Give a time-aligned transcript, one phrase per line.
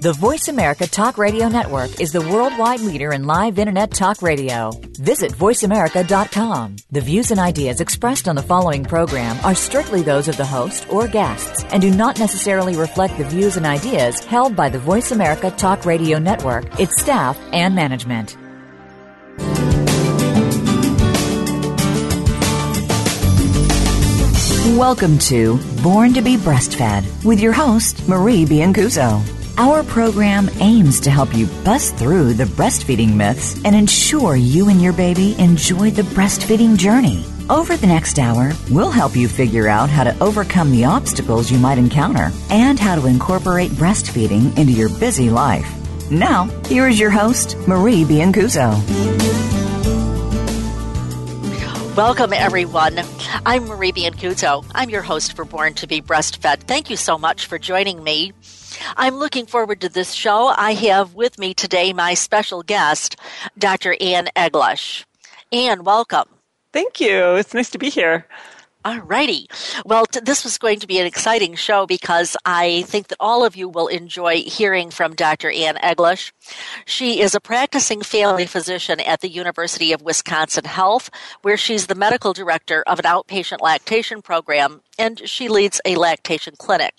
[0.00, 4.70] The Voice America Talk Radio Network is the worldwide leader in live Internet talk radio.
[5.00, 6.76] Visit VoiceAmerica.com.
[6.92, 10.86] The views and ideas expressed on the following program are strictly those of the host
[10.88, 15.10] or guests and do not necessarily reflect the views and ideas held by the Voice
[15.10, 18.36] America Talk Radio Network, its staff, and management.
[24.78, 29.37] Welcome to Born to be Breastfed with your host, Marie Biancuzzo.
[29.60, 34.80] Our program aims to help you bust through the breastfeeding myths and ensure you and
[34.80, 37.24] your baby enjoy the breastfeeding journey.
[37.50, 41.58] Over the next hour, we'll help you figure out how to overcome the obstacles you
[41.58, 45.68] might encounter and how to incorporate breastfeeding into your busy life.
[46.08, 48.78] Now, here is your host, Marie Biancuzzo.
[51.96, 53.00] Welcome, everyone.
[53.44, 54.64] I'm Marie Biancuzzo.
[54.72, 56.60] I'm your host for Born to be Breastfed.
[56.60, 58.34] Thank you so much for joining me.
[58.96, 60.48] I'm looking forward to this show.
[60.48, 63.16] I have with me today my special guest,
[63.58, 63.96] Dr.
[64.00, 65.04] Ann Eglash.
[65.52, 66.28] Ann, welcome.
[66.72, 67.34] Thank you.
[67.36, 68.26] It's nice to be here.
[68.84, 69.48] All righty.
[69.84, 73.44] Well, t- this was going to be an exciting show because I think that all
[73.44, 75.50] of you will enjoy hearing from Dr.
[75.50, 76.32] Ann Eglash.
[76.86, 81.10] She is a practicing family physician at the University of Wisconsin Health,
[81.42, 86.54] where she's the medical director of an outpatient lactation program and she leads a lactation
[86.56, 86.94] clinic.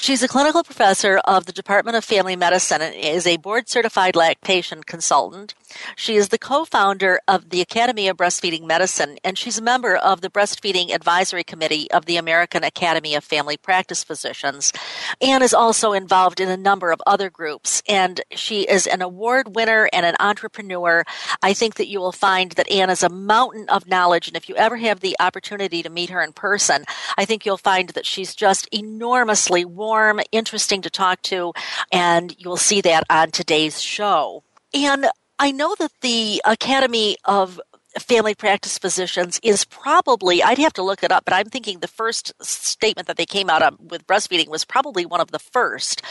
[0.00, 4.14] She's a clinical professor of the Department of Family Medicine and is a board certified
[4.14, 5.54] lactation consultant.
[5.96, 9.96] She is the co founder of the Academy of Breastfeeding Medicine, and she's a member
[9.96, 14.72] of the Breastfeeding Advisory Committee of the American Academy of Family Practice Physicians.
[15.20, 19.54] Ann is also involved in a number of other groups, and she is an award
[19.54, 21.04] winner and an entrepreneur.
[21.42, 24.48] I think that you will find that Anne is a mountain of knowledge, and if
[24.48, 26.84] you ever have the opportunity to meet her in person,
[27.16, 31.52] I think you'll find that she's just enormously warm, interesting to talk to,
[31.92, 34.42] and you'll see that on today's show.
[34.74, 35.06] And
[35.38, 37.60] I know that the Academy of
[37.98, 41.88] family practice physicians is probably I'd have to look it up, but I'm thinking the
[41.88, 46.02] first statement that they came out with breastfeeding was probably one of the first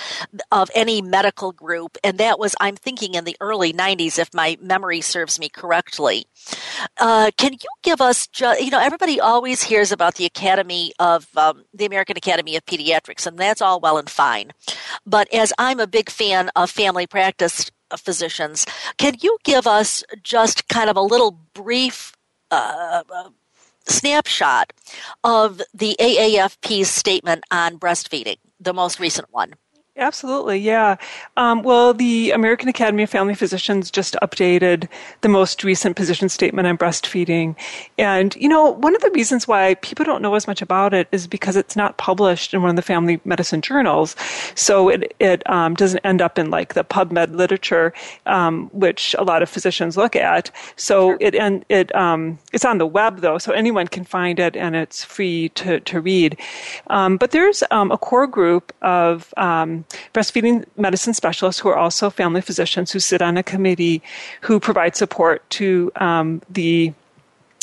[0.51, 4.57] of any medical group, and that was I'm thinking in the early '90s, if my
[4.61, 6.25] memory serves me correctly.
[6.97, 11.27] Uh, can you give us, ju- you know, everybody always hears about the Academy of
[11.37, 14.51] um, the American Academy of Pediatrics, and that's all well and fine.
[15.05, 18.65] But as I'm a big fan of family practice physicians.
[18.97, 22.13] Can you give us just kind of a little brief
[22.51, 23.03] uh,
[23.85, 24.73] snapshot
[25.23, 29.53] of the AAFP's statement on breastfeeding, the most recent one?
[29.97, 30.97] Absolutely, yeah.
[31.37, 34.87] Um, well, the American Academy of Family Physicians just updated
[35.21, 37.55] the most recent position statement on breastfeeding.
[37.97, 41.07] And, you know, one of the reasons why people don't know as much about it
[41.11, 44.15] is because it's not published in one of the family medicine journals.
[44.53, 47.91] So it, it um, doesn't end up in like the PubMed literature,
[48.27, 50.51] um, which a lot of physicians look at.
[50.75, 51.17] So sure.
[51.19, 54.75] it, and it, um, it's on the web though, so anyone can find it and
[54.75, 56.37] it's free to, to read.
[56.91, 59.33] Um, but there's um, a core group of,
[60.13, 64.01] breastfeeding medicine specialists who are also family physicians who sit on a committee
[64.41, 66.93] who provide support to um, the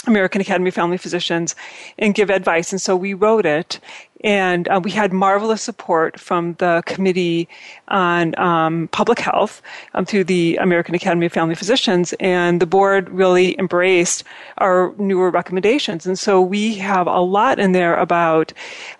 [0.06, 1.54] American Academy of Family Physicians
[1.98, 2.72] and give advice.
[2.72, 3.80] And so we wrote it.
[4.22, 7.46] And uh, we had marvelous support from the Committee
[7.88, 9.60] on um, Public Health
[9.92, 12.14] um, through the American Academy of Family Physicians.
[12.20, 14.24] And the board really embraced
[14.58, 16.06] our newer recommendations.
[16.06, 18.54] And so we have a lot in there about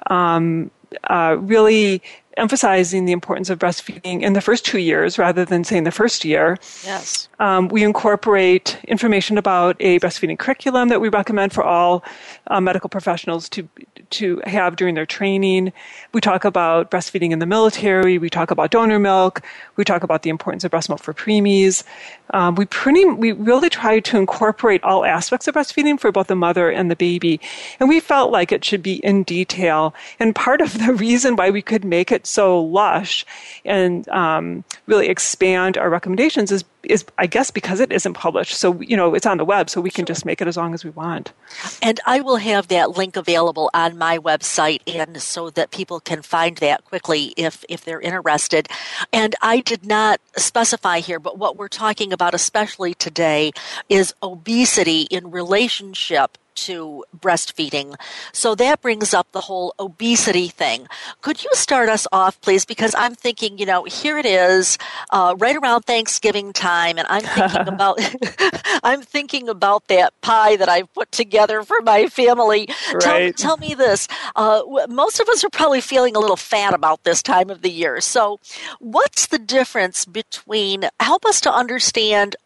[0.09, 0.71] um,
[1.09, 2.03] uh, really
[2.37, 6.25] emphasizing the importance of breastfeeding in the first two years rather than saying the first
[6.25, 6.59] year.
[6.85, 7.29] Yes.
[7.39, 12.05] Um, we incorporate information about a breastfeeding curriculum that we recommend for all
[12.49, 13.69] uh, medical professionals to
[14.11, 15.73] to have during their training.
[16.13, 18.19] We talk about breastfeeding in the military.
[18.19, 19.43] We talk about donor milk.
[19.77, 21.83] We talk about the importance of breast milk for preemies.
[22.31, 26.35] Um, we pretty we really try to incorporate all aspects of breastfeeding for both the
[26.35, 27.41] mother and the baby,
[27.79, 29.95] and we felt like it should be in detail.
[30.19, 33.27] And part of the reason why we could make it so lush
[33.65, 38.55] and um, really expand our recommendations is is I guess because it isn't published.
[38.55, 40.75] So you know it's on the web, so we can just make it as long
[40.75, 41.33] as we want.
[41.83, 46.23] And I will have that link available on my website, and so that people can
[46.23, 48.69] find that quickly if if they're interested.
[49.13, 53.53] And I did not specify here, but what we're talking about, especially today,
[53.89, 57.97] is obesity in relationship to breastfeeding.
[58.33, 60.87] So that brings up the whole obesity thing.
[61.21, 62.65] Could you start us off, please?
[62.65, 64.79] Because I'm thinking, you know, here it is,
[65.11, 67.99] uh, right around Thanksgiving time, and I'm thinking about,
[68.83, 72.69] I'm thinking about that pie that I've put together for my family.
[72.93, 73.01] Right.
[73.01, 77.05] Tell, tell me this: uh, most of us are probably feeling a little fat about
[77.05, 78.01] this time of the year.
[78.01, 78.41] So,
[78.79, 80.89] what's the difference between?
[81.01, 82.37] Help us to understand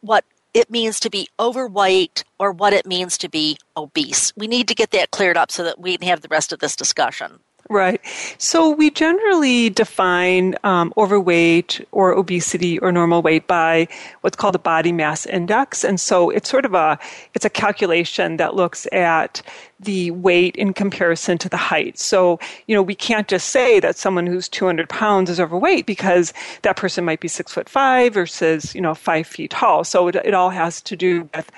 [0.00, 0.24] what
[0.56, 4.32] it means to be overweight or what it means to be obese.
[4.36, 6.60] We need to get that cleared up so that we can have the rest of
[6.60, 7.40] this discussion.
[7.68, 8.00] Right.
[8.38, 13.88] So we generally define um, overweight or obesity or normal weight by
[14.22, 16.96] what's called the body mass index, and so it's sort of a
[17.34, 19.42] it's a calculation that looks at
[19.78, 21.98] the weight in comparison to the height.
[21.98, 26.32] So, you know, we can't just say that someone who's 200 pounds is overweight because
[26.62, 29.84] that person might be six foot five versus, you know, five feet tall.
[29.84, 31.50] So it, it all has to do with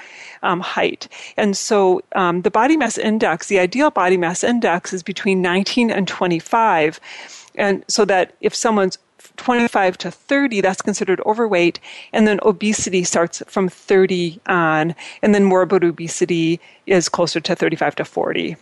[0.42, 1.08] um, height.
[1.36, 5.90] And so um, the body mass index, the ideal body mass index is between 19
[5.90, 7.00] and 25.
[7.54, 8.98] And so that if someone's
[9.38, 11.80] 25 to 30, that's considered overweight.
[12.12, 14.94] And then obesity starts from 30 on.
[15.22, 18.56] And then morbid obesity is closer to 35 to 40.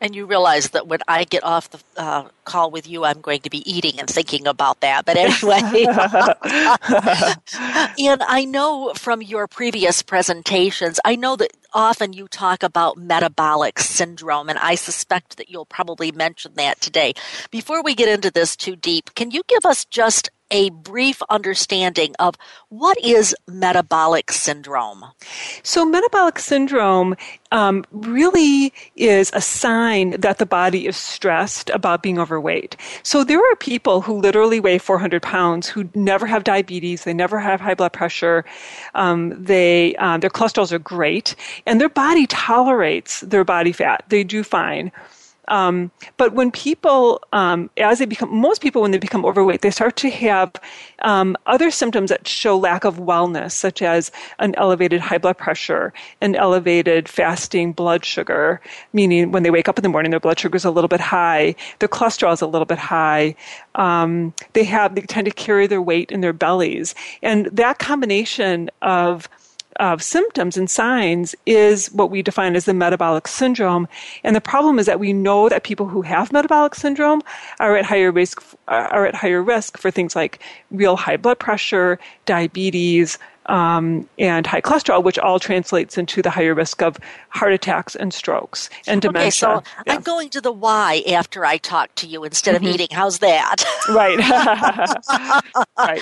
[0.00, 3.40] And you realize that when I get off the uh, call with you, I'm going
[3.42, 5.04] to be eating and thinking about that.
[5.04, 5.60] But anyway,
[7.98, 13.78] and I know from your previous presentations, I know that often you talk about metabolic
[13.78, 17.14] syndrome, and I suspect that you'll probably mention that today.
[17.50, 22.14] Before we get into this too deep, can you give us just a brief understanding
[22.20, 22.36] of
[22.68, 25.04] what is metabolic syndrome?
[25.62, 27.16] So, metabolic syndrome
[27.50, 32.76] um, really is a sign that the body is stressed about being overweight.
[33.02, 37.40] So, there are people who literally weigh 400 pounds who never have diabetes, they never
[37.40, 38.44] have high blood pressure,
[38.94, 41.34] um, they um, their cholesterols are great,
[41.66, 44.04] and their body tolerates their body fat.
[44.08, 44.92] They do fine.
[45.48, 49.70] Um, but when people, um, as they become, most people, when they become overweight, they
[49.70, 50.52] start to have
[51.00, 55.92] um, other symptoms that show lack of wellness, such as an elevated high blood pressure,
[56.20, 58.60] an elevated fasting blood sugar,
[58.92, 61.00] meaning when they wake up in the morning, their blood sugar is a little bit
[61.00, 63.34] high, their cholesterol is a little bit high.
[63.74, 68.70] Um, they have, they tend to carry their weight in their bellies, and that combination
[68.80, 69.28] of
[69.82, 73.88] of symptoms and signs is what we define as the metabolic syndrome.
[74.22, 77.20] And the problem is that we know that people who have metabolic syndrome
[77.58, 80.38] are at higher risk are at higher risk for things like
[80.70, 86.54] real high blood pressure, diabetes, um, and high cholesterol, which all translates into the higher
[86.54, 86.98] risk of
[87.28, 89.26] heart attacks and strokes and dementia.
[89.26, 89.94] Okay, so yeah.
[89.94, 92.74] I'm going to the why after I talk to you instead of mm-hmm.
[92.74, 92.88] eating.
[92.90, 93.64] How's that?
[93.88, 94.16] Right.
[95.78, 96.00] right.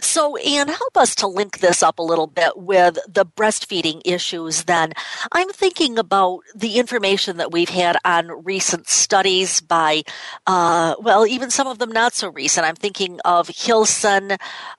[0.00, 4.64] So, Anne, help us to link this up a little bit with the breastfeeding issues
[4.64, 4.92] then.
[5.32, 10.02] I'm thinking about the information that we've had on recent studies by,
[10.46, 12.64] uh, well, even some of them not so recent.
[12.64, 14.36] I'm thinking of Hilson,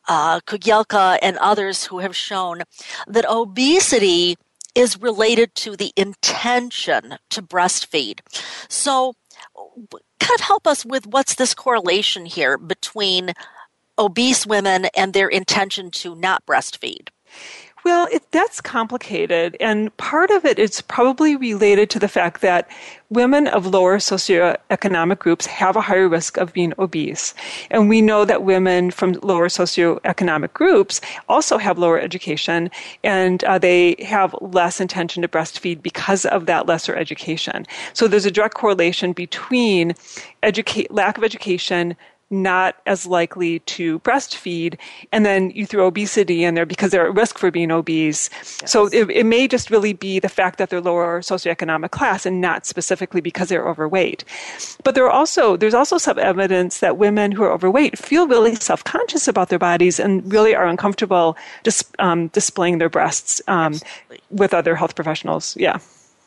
[0.07, 2.63] uh, Kugyelka, and others who have shown
[3.07, 4.37] that obesity
[4.75, 8.21] is related to the intention to breastfeed.
[8.69, 9.13] So,
[9.55, 13.33] kind of help us with what's this correlation here between
[13.97, 17.09] obese women and their intention to not breastfeed?
[17.83, 22.69] Well, it, that's complicated, and part of it is probably related to the fact that
[23.09, 27.33] women of lower socioeconomic groups have a higher risk of being obese.
[27.71, 32.69] And we know that women from lower socioeconomic groups also have lower education,
[33.03, 37.65] and uh, they have less intention to breastfeed because of that lesser education.
[37.93, 39.93] So there's a direct correlation between
[40.43, 41.95] educa- lack of education,
[42.31, 44.77] not as likely to breastfeed.
[45.11, 48.29] And then you throw obesity in there because they're at risk for being obese.
[48.33, 48.71] Yes.
[48.71, 52.41] So it, it, may just really be the fact that they're lower socioeconomic class and
[52.41, 54.23] not specifically because they're overweight.
[54.83, 58.55] But there are also, there's also some evidence that women who are overweight feel really
[58.55, 63.75] self-conscious about their bodies and really are uncomfortable dis, um, displaying their breasts um,
[64.29, 65.55] with other health professionals.
[65.57, 65.79] Yeah.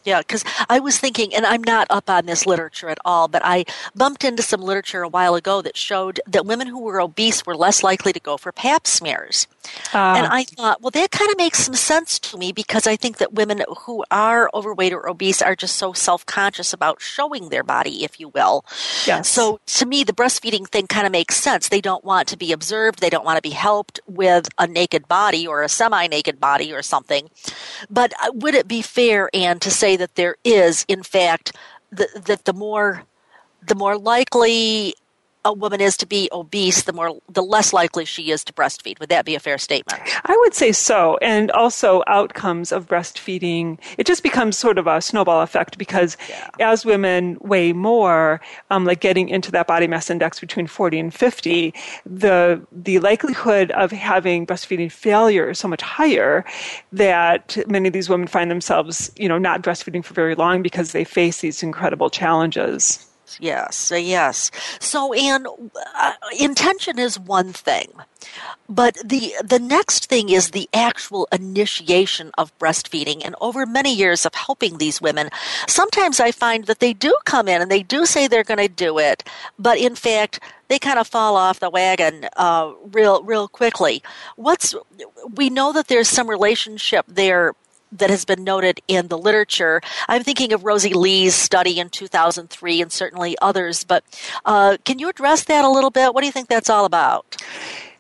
[0.05, 3.43] Yeah, because I was thinking, and I'm not up on this literature at all, but
[3.45, 7.47] I bumped into some literature a while ago that showed that women who were obese
[7.47, 9.47] were less likely to go for pap smears.
[9.95, 12.97] Uh, and I thought, well, that kind of makes some sense to me because I
[12.97, 17.49] think that women who are overweight or obese are just so self conscious about showing
[17.49, 18.65] their body, if you will.
[19.07, 19.29] Yes.
[19.29, 21.69] So to me, the breastfeeding thing kind of makes sense.
[21.69, 25.09] They don't want to be observed, they don't want to be helped with a naked
[25.09, 27.31] body or a semi naked body or something.
[27.89, 31.57] But uh, would it be fair, Anne, to say that there is, in fact,
[31.93, 33.05] that the, the more
[33.67, 34.95] the more likely
[35.45, 38.99] a woman is to be obese, the more the less likely she is to breastfeed.
[39.01, 40.01] Would that be a fair statement?
[40.25, 41.19] I would say so.
[41.21, 46.49] And also outcomes of breastfeeding, it just becomes sort of a snowball effect because yeah.
[46.61, 51.15] as women weigh more, um, like getting into that body mass index between 40 and
[51.15, 51.75] 50,
[52.07, 56.45] the the likelihood of having breastfeeding failure is so much higher
[56.93, 60.93] that many of these women find themselves, you know, not breastfeeding for very long because
[60.93, 63.07] they face these incredible challenges.
[63.41, 64.51] Yes, yes.
[64.81, 65.47] So, and
[65.97, 67.93] uh, intention is one thing,
[68.69, 73.23] but the the next thing is the actual initiation of breastfeeding.
[73.25, 75.31] And over many years of helping these women,
[75.67, 78.69] sometimes I find that they do come in and they do say they're going to
[78.69, 79.25] do it,
[79.59, 84.03] but in fact, they kind of fall off the wagon uh, real real quickly.
[84.37, 84.75] What's
[85.35, 87.55] we know that there's some relationship there
[87.95, 89.81] that has been noted in the literature.
[90.09, 94.05] I'm thinking of Rosie Lee's study in 2003 and certainly others, but
[94.45, 96.15] uh, can you address that a little bit?
[96.15, 97.37] What do you think that's all about?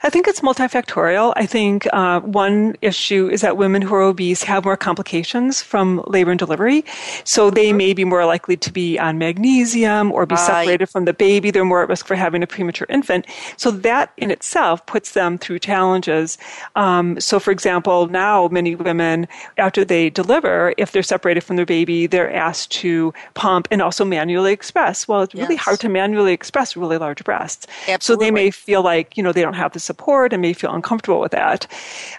[0.04, 1.32] I think it's multifactorial.
[1.34, 6.04] I think uh, one issue is that women who are obese have more complications from
[6.06, 6.84] labor and delivery.
[7.24, 11.14] So they may be more likely to be on magnesium or be separated from the
[11.14, 11.50] baby.
[11.50, 13.24] They're more at risk for having a premature infant.
[13.56, 16.36] So that in itself puts them through challenges.
[16.76, 21.64] Um, so, for example, now many women, after they deliver, if they're separated from their
[21.64, 25.08] baby, they're asked to pump and also manually express.
[25.08, 25.64] Well, it's really yes.
[25.64, 27.66] hard to manually express really large breasts.
[27.88, 28.00] Absolutely.
[28.00, 30.52] So they may feel like, you know, they don't have the support support and may
[30.52, 31.66] feel uncomfortable with that.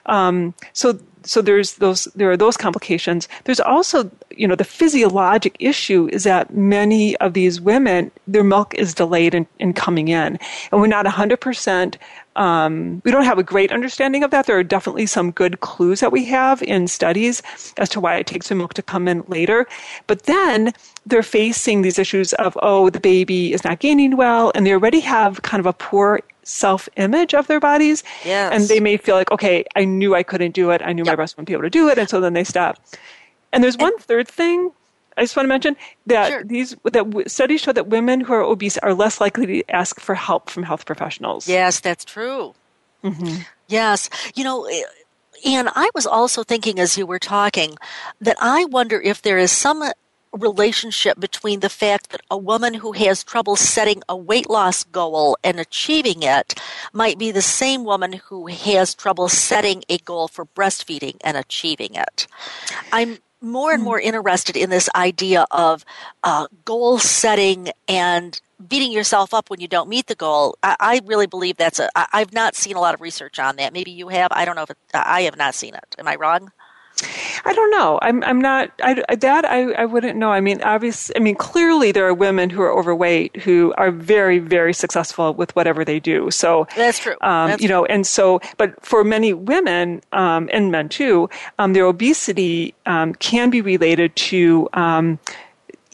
[0.05, 5.55] Um, so so there's those there are those complications there's also you know the physiologic
[5.59, 10.37] issue is that many of these women their milk is delayed in, in coming in
[10.71, 11.95] and we're not 100%
[12.35, 15.99] um, we don't have a great understanding of that there are definitely some good clues
[15.99, 17.41] that we have in studies
[17.77, 19.67] as to why it takes the milk to come in later
[20.07, 20.73] but then
[21.05, 24.99] they're facing these issues of oh the baby is not gaining well and they already
[24.99, 28.03] have kind of a poor self image of their bodies.
[28.23, 28.51] Yes.
[28.53, 30.81] And they may feel like, okay, I knew I couldn't do it.
[30.83, 31.11] I knew yep.
[31.11, 31.97] my breast wouldn't be able to do it.
[31.97, 32.79] And so then they stop.
[33.51, 34.71] And there's one third thing
[35.17, 36.43] I just want to mention that sure.
[36.43, 40.15] these that studies show that women who are obese are less likely to ask for
[40.15, 41.47] help from health professionals.
[41.47, 42.53] Yes, that's true.
[43.03, 43.43] Mm-hmm.
[43.67, 44.81] Yes, you know, eh,
[45.45, 47.77] and I was also thinking as you were talking
[48.19, 49.83] that I wonder if there is some
[50.35, 55.37] relationship between the fact that a woman who has trouble setting a weight loss goal
[55.43, 56.59] and achieving it
[56.93, 61.95] might be the same woman who has trouble setting a goal for breastfeeding and achieving
[61.95, 62.27] it.
[62.91, 65.85] I'm more and more interested in this idea of
[66.23, 70.57] uh, goal setting and beating yourself up when you don't meet the goal.
[70.63, 71.89] I, I really believe that's a.
[71.95, 73.73] I, I've not seen a lot of research on that.
[73.73, 74.31] Maybe you have.
[74.31, 75.95] I don't know if it, I have not seen it.
[75.99, 76.51] Am I wrong?
[77.43, 77.99] I don't know.
[78.01, 80.31] I'm I'm not I, that I, I wouldn't know.
[80.31, 84.39] I mean, obviously, I mean, clearly there are women who are overweight who are very
[84.39, 86.31] very successful with whatever they do.
[86.31, 87.15] So that's true.
[87.21, 91.73] Um, that's you know, and so, but for many women um, and men too, um,
[91.73, 95.19] their obesity um, can be related to um,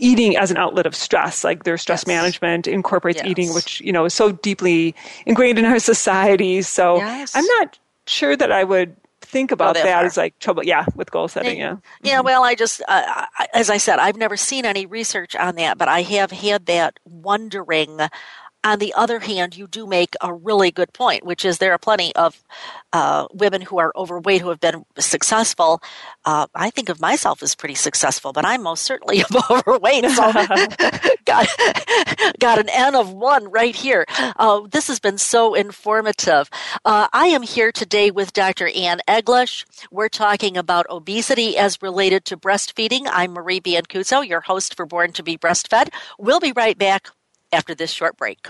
[0.01, 2.07] eating as an outlet of stress, like their stress yes.
[2.07, 3.27] management incorporates yes.
[3.27, 4.95] eating, which, you know, is so deeply
[5.25, 6.61] ingrained in our society.
[6.63, 7.35] So yes.
[7.35, 8.95] I'm not sure that I would
[9.31, 10.63] think about that as like trouble.
[10.63, 11.57] Yeah, with goal setting.
[11.57, 11.77] Yeah.
[12.03, 12.17] Yeah.
[12.17, 12.25] Mm-hmm.
[12.25, 15.87] Well, I just, uh, as I said, I've never seen any research on that, but
[15.87, 17.99] I have had that wondering
[18.63, 21.77] on the other hand, you do make a really good point, which is there are
[21.77, 22.43] plenty of
[22.93, 25.81] uh, women who are overweight who have been successful.
[26.25, 30.05] Uh, I think of myself as pretty successful, but I'm most certainly overweight.
[30.11, 30.31] So
[31.25, 31.47] got,
[32.39, 34.05] got an N of one right here.
[34.09, 36.49] Uh, this has been so informative.
[36.85, 38.67] Uh, I am here today with Dr.
[38.67, 39.65] Ann Eglash.
[39.89, 43.07] We're talking about obesity as related to breastfeeding.
[43.07, 45.89] I'm Marie Biancuzzo, your host for Born to be Breastfed.
[46.19, 47.09] We'll be right back
[47.53, 48.49] after this short break.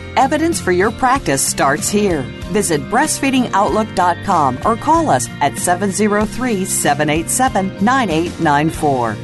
[0.17, 2.21] Evidence for your practice starts here.
[2.51, 9.15] Visit breastfeedingoutlook.com or call us at 703 787 9894.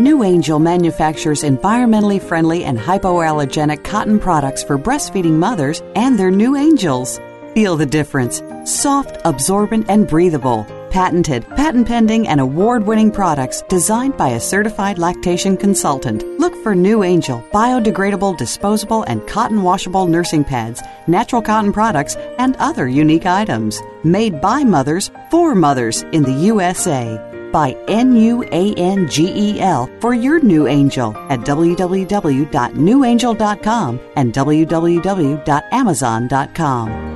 [0.00, 7.18] NuAngel manufactures environmentally friendly and hypoallergenic cotton products for breastfeeding mothers and their new angels.
[7.54, 8.42] Feel the difference.
[8.64, 14.98] Soft, absorbent, and breathable patented, patent pending, and award winning products designed by a certified
[14.98, 16.24] lactation consultant.
[16.38, 22.88] Look for NuAngel, biodegradable, disposable, and cotton washable nursing pads, natural cotton products, and other
[22.88, 23.80] unique items.
[24.04, 27.22] Made by mothers for mothers in the USA.
[27.52, 34.32] By N U A N G E L for your new angel at www.nuangel.com and
[34.32, 37.15] www.amazon.com.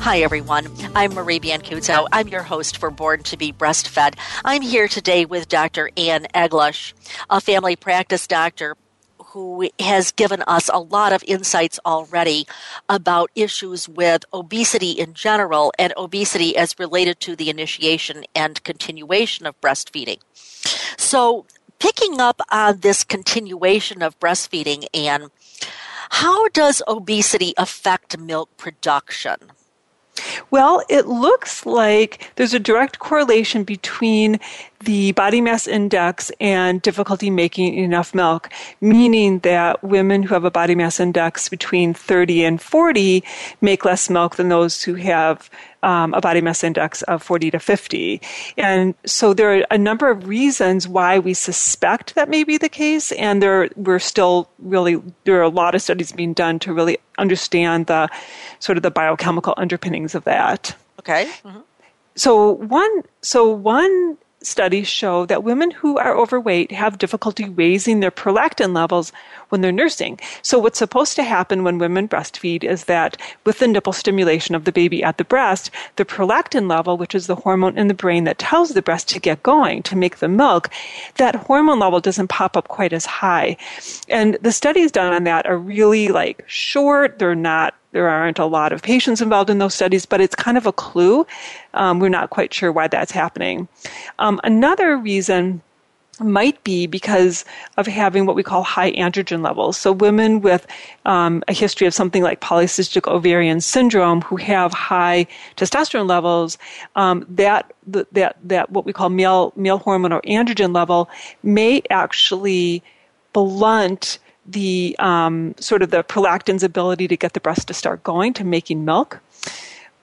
[0.00, 0.66] Hi, everyone.
[0.94, 2.06] I'm Marie Biancuzzo.
[2.10, 4.14] I'm your host for Born to be Breastfed.
[4.46, 5.90] I'm here today with Dr.
[5.94, 6.94] Ann Eglash,
[7.28, 8.78] a family practice doctor
[9.18, 12.46] who has given us a lot of insights already
[12.88, 19.46] about issues with obesity in general and obesity as related to the initiation and continuation
[19.46, 20.18] of breastfeeding.
[20.96, 21.44] So,
[21.78, 25.28] picking up on this continuation of breastfeeding, Ann,
[26.08, 29.52] how does obesity affect milk production?
[30.50, 34.38] Well, it looks like there's a direct correlation between
[34.84, 38.48] the body mass index and difficulty making enough milk,
[38.80, 43.22] meaning that women who have a body mass index between 30 and 40
[43.60, 45.50] make less milk than those who have
[45.82, 48.20] um, a body mass index of 40 to 50.
[48.56, 52.68] And so there are a number of reasons why we suspect that may be the
[52.68, 53.12] case.
[53.12, 56.98] And there, we're still really, there are a lot of studies being done to really
[57.18, 58.08] understand the
[58.58, 60.74] sort of the biochemical underpinnings of that.
[60.98, 61.26] Okay.
[61.44, 61.60] Mm-hmm.
[62.16, 68.10] So one, so one studies show that women who are overweight have difficulty raising their
[68.10, 69.12] prolactin levels
[69.50, 70.18] when they're nursing.
[70.42, 74.64] So what's supposed to happen when women breastfeed is that with the nipple stimulation of
[74.64, 78.24] the baby at the breast, the prolactin level, which is the hormone in the brain
[78.24, 80.70] that tells the breast to get going, to make the milk,
[81.16, 83.56] that hormone level doesn't pop up quite as high.
[84.08, 87.18] And the studies done on that are really like short.
[87.18, 90.56] They're not there aren't a lot of patients involved in those studies, but it's kind
[90.56, 91.26] of a clue.
[91.74, 93.68] Um, we're not quite sure why that's happening.
[94.18, 95.62] Um, another reason
[96.20, 97.44] might be because
[97.76, 99.76] of having what we call high androgen levels.
[99.76, 100.66] So women with
[101.06, 105.26] um, a history of something like polycystic ovarian syndrome who have high
[105.56, 106.58] testosterone levels,
[106.96, 111.08] um, that that that what we call male male hormone or androgen level
[111.42, 112.82] may actually
[113.32, 114.18] blunt
[114.52, 118.44] the um, sort of the prolactin's ability to get the breast to start going to
[118.44, 119.20] making milk.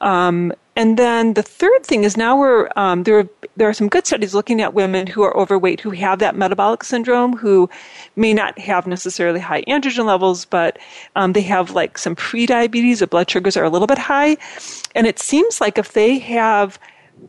[0.01, 3.19] Um, and then the third thing is now we're um, there.
[3.19, 6.35] Are, there are some good studies looking at women who are overweight who have that
[6.35, 7.67] metabolic syndrome who
[8.15, 10.77] may not have necessarily high androgen levels, but
[11.15, 12.99] um, they have like some pre-diabetes.
[12.99, 14.37] The blood sugars are a little bit high,
[14.93, 16.77] and it seems like if they have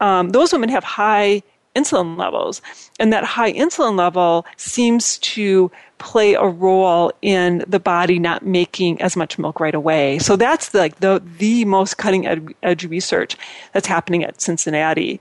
[0.00, 1.42] um, those women have high
[1.78, 2.62] insulin levels,
[2.98, 9.00] and that high insulin level seems to play a role in the body not making
[9.02, 10.18] as much milk right away.
[10.18, 13.36] So that's the, like the the most cutting edge research
[13.72, 15.20] that's happening at Cincinnati.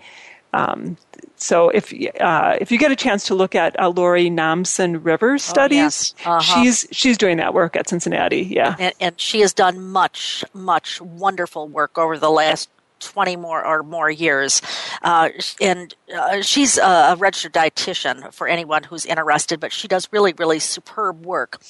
[0.54, 0.98] Um,
[1.36, 6.16] so if uh, if you get a chance to look at uh, Laurie Nommsen-Rivers studies,
[6.26, 6.42] oh, yes.
[6.50, 6.64] uh-huh.
[6.64, 8.42] she's she's doing that work at Cincinnati.
[8.42, 13.66] Yeah, and, and, she has done much much wonderful work over the last 20 more
[13.66, 14.62] or more years.
[15.02, 15.30] Uh,
[15.62, 20.60] and uh, she's a registered dietitian for anyone who's interested, but she does really, really
[20.60, 21.62] superb work.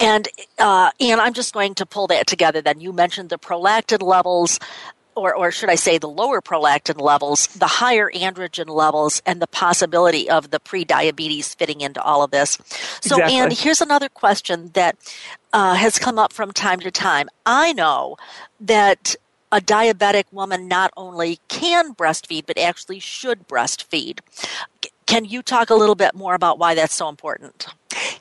[0.00, 2.80] And, uh, and I'm just going to pull that together then.
[2.80, 4.58] You mentioned the prolactin levels.
[5.18, 9.46] Or, or should I say, the lower prolactin levels, the higher androgen levels, and the
[9.46, 12.58] possibility of the pre-diabetes fitting into all of this.
[13.00, 13.38] So, exactly.
[13.38, 14.98] and here's another question that
[15.54, 17.30] uh, has come up from time to time.
[17.46, 18.18] I know
[18.60, 19.16] that
[19.52, 24.20] a diabetic woman not only can breastfeed, but actually should breastfeed.
[25.06, 27.68] Can you talk a little bit more about why that's so important?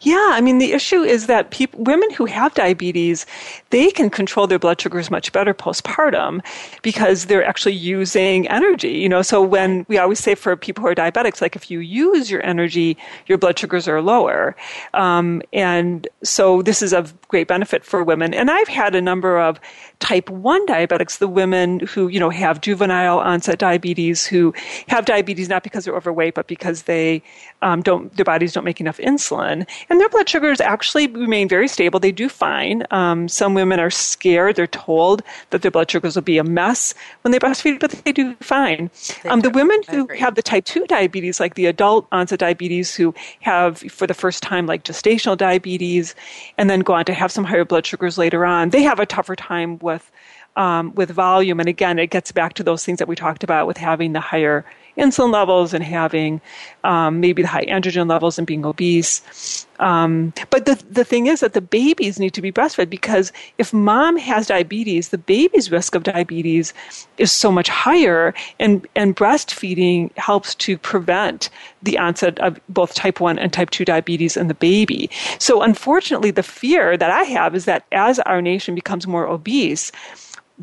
[0.02, 3.26] Yeah, I mean, the issue is that women who have diabetes,
[3.72, 6.46] they can control their blood sugars much better postpartum
[6.84, 8.92] because they're actually using energy.
[8.92, 11.80] You know, so when we always say for people who are diabetics, like if you
[11.80, 14.56] use your energy, your blood sugars are lower.
[14.94, 18.34] Um, and so this is of great benefit for women.
[18.34, 19.60] And I've had a number of
[20.00, 24.54] type 1 diabetics, the women who, you know, have juvenile onset diabetes, who
[24.88, 27.22] have diabetes not because they're overweight, but because they
[27.66, 29.68] um, don't, their bodies don't make enough insulin.
[29.90, 32.00] And their blood sugars actually remain very stable.
[32.00, 32.84] They do fine.
[32.92, 34.56] Um, some women are scared.
[34.56, 38.12] They're told that their blood sugars will be a mess when they breastfeed, but they
[38.12, 38.92] do fine.
[39.26, 43.16] Um, the women who have the type 2 diabetes, like the adult onset diabetes, who
[43.42, 46.14] have for the first time like gestational diabetes
[46.60, 49.08] and then go on to have some higher blood sugars later on, they have a
[49.08, 50.12] tougher time with
[50.56, 51.60] um, with volume.
[51.60, 54.20] And again, it gets back to those things that we talked about with having the
[54.20, 54.66] higher
[54.98, 56.42] insulin levels and having
[56.84, 59.66] um, maybe the high androgen levels and being obese.
[59.80, 63.74] Um, but the, the thing is that the babies need to be breastfed because if
[63.74, 66.74] mom has diabetes, the baby's risk of diabetes
[67.18, 71.50] is so much higher, and, and breastfeeding helps to prevent
[71.84, 75.10] the onset of both type 1 and type 2 diabetes in the baby.
[75.40, 79.92] So, unfortunately, the fear that I have is that as our nation becomes more obese,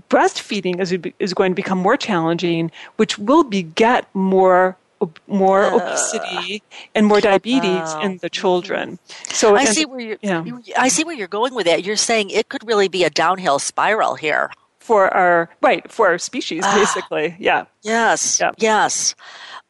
[0.08, 4.76] breastfeeding is, is going to become more challenging, which will beget more
[5.26, 6.62] more uh, obesity
[6.94, 9.00] and more diabetes uh, in the children.
[9.24, 10.18] So I see where you're.
[10.22, 10.44] Yeah.
[10.78, 11.84] I see where you're going with that.
[11.84, 16.18] You're saying it could really be a downhill spiral here for our right for our
[16.18, 16.74] species, ah.
[16.74, 17.36] basically.
[17.38, 17.64] Yeah.
[17.82, 18.40] Yes.
[18.40, 18.52] Yeah.
[18.58, 19.14] Yes.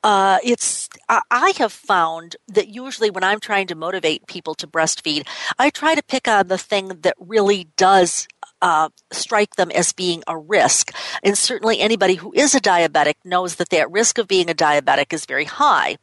[0.04, 5.26] Uh, it's I have found that usually when I'm trying to motivate people to breastfeed,
[5.58, 8.26] I try to pick on the thing that really does
[8.62, 10.92] uh, strike them as being a risk.
[11.22, 15.12] And certainly anybody who is a diabetic knows that that risk of being a diabetic
[15.12, 15.98] is very high.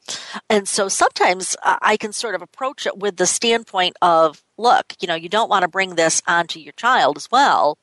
[0.49, 5.07] And so sometimes I can sort of approach it with the standpoint of, look, you
[5.07, 7.77] know, you don't want to bring this onto your child as well.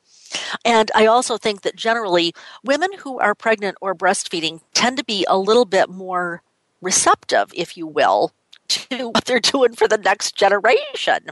[0.63, 5.25] And I also think that generally women who are pregnant or breastfeeding tend to be
[5.27, 6.41] a little bit more
[6.81, 8.31] receptive, if you will,
[8.67, 11.27] to what they're doing for the next generation.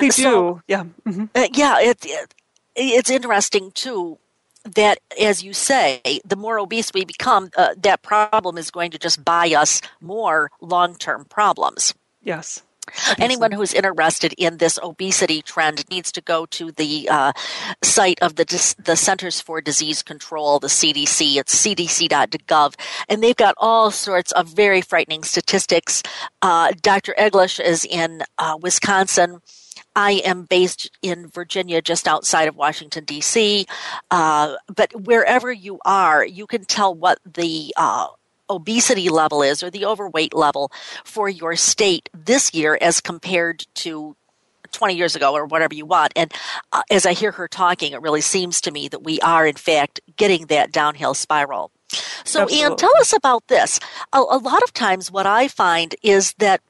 [0.00, 0.84] They so, do, yeah.
[1.06, 1.24] Mm-hmm.
[1.34, 2.34] Uh, yeah, it, it,
[2.74, 4.18] it's interesting too
[4.64, 8.98] that, as you say, the more obese we become, uh, that problem is going to
[8.98, 11.94] just buy us more long term problems.
[12.22, 12.62] Yes.
[13.18, 17.32] Anyone who's interested in this obesity trend needs to go to the uh,
[17.82, 21.36] site of the the Centers for Disease Control, the CDC.
[21.36, 22.74] It's cdc.gov,
[23.08, 26.02] and they've got all sorts of very frightening statistics.
[26.42, 27.14] Uh, Dr.
[27.18, 29.40] Eglash is in uh, Wisconsin.
[29.94, 33.66] I am based in Virginia, just outside of Washington, D.C.
[34.10, 38.06] Uh, but wherever you are, you can tell what the uh,
[38.50, 40.70] obesity level is or the overweight level
[41.04, 44.16] for your state this year as compared to
[44.72, 46.12] 20 years ago or whatever you want.
[46.16, 46.32] And
[46.72, 49.54] uh, as I hear her talking, it really seems to me that we are, in
[49.54, 51.70] fact, getting that downhill spiral.
[52.24, 52.62] So, Absolutely.
[52.62, 53.78] Anne, tell us about this.
[54.12, 56.62] A, a lot of times, what I find is that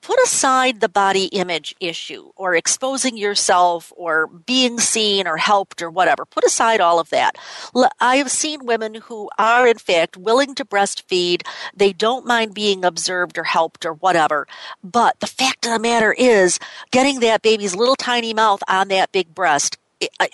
[0.00, 5.90] put aside the body image issue or exposing yourself or being seen or helped or
[5.90, 6.24] whatever.
[6.24, 7.36] Put aside all of that.
[8.00, 11.42] I have seen women who are, in fact, willing to breastfeed.
[11.74, 14.46] They don't mind being observed or helped or whatever.
[14.82, 16.58] But the fact of the matter is,
[16.90, 19.76] getting that baby's little tiny mouth on that big breast,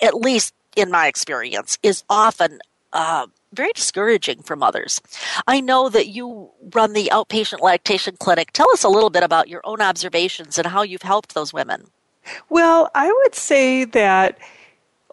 [0.01, 2.59] at least in my experience, is often.
[2.93, 5.01] Uh, very discouraging for mothers.
[5.47, 8.51] I know that you run the outpatient lactation clinic.
[8.51, 11.87] Tell us a little bit about your own observations and how you've helped those women.
[12.49, 14.39] Well, I would say that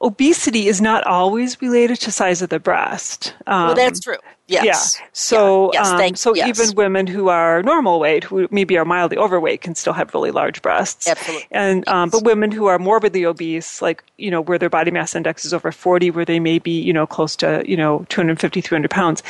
[0.03, 3.35] obesity is not always related to size of the breast.
[3.47, 4.17] Um, well, that's true.
[4.49, 4.99] Yes.
[4.99, 5.07] Yeah.
[5.13, 5.81] So, yeah.
[5.81, 6.49] yes, um, so yes.
[6.49, 10.31] even women who are normal weight, who maybe are mildly overweight, can still have really
[10.31, 11.09] large breasts.
[11.09, 11.47] Absolutely.
[11.53, 15.15] And um, but women who are morbidly obese, like you know, where their body mass
[15.15, 18.61] index is over 40, where they may be you know close to you know 250,
[18.61, 19.23] 300 pounds,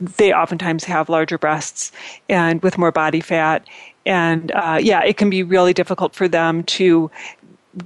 [0.00, 1.92] they oftentimes have larger breasts
[2.28, 3.66] and with more body fat.
[4.06, 7.10] And uh, yeah, it can be really difficult for them to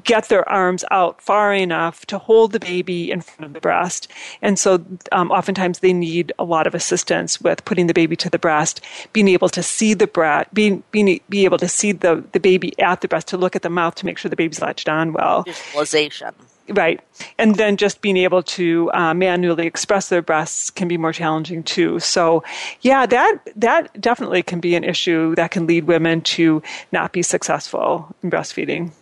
[0.02, 4.08] get their arms out far enough to hold the baby in front of the breast.
[4.42, 8.30] And so um, oftentimes they need a lot of assistance with putting the baby to
[8.30, 8.80] the breast,
[9.12, 12.78] being able to see the breast, being, being be able to see the, the baby
[12.80, 15.12] at the breast, to look at the mouth to make sure the baby's latched on
[15.12, 15.42] well.
[15.42, 16.34] Visualization.
[16.68, 17.00] Right.
[17.38, 21.62] And then just being able to uh, manually express their breasts can be more challenging
[21.62, 22.00] too.
[22.00, 22.42] So,
[22.80, 27.22] yeah, that, that definitely can be an issue that can lead women to not be
[27.22, 28.92] successful in breastfeeding.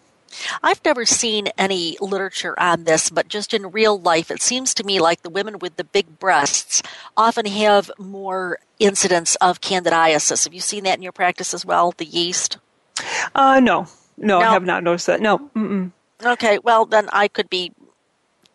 [0.63, 4.85] I've never seen any literature on this, but just in real life, it seems to
[4.85, 6.83] me like the women with the big breasts
[7.17, 10.45] often have more incidents of candidiasis.
[10.45, 12.59] Have you seen that in your practice as well, the yeast?
[13.35, 13.87] Uh, no.
[14.17, 14.47] No, no.
[14.47, 15.21] I have not noticed that.
[15.21, 15.39] No.
[15.57, 15.93] Mm-mm.
[16.25, 17.73] Okay, well, then I could be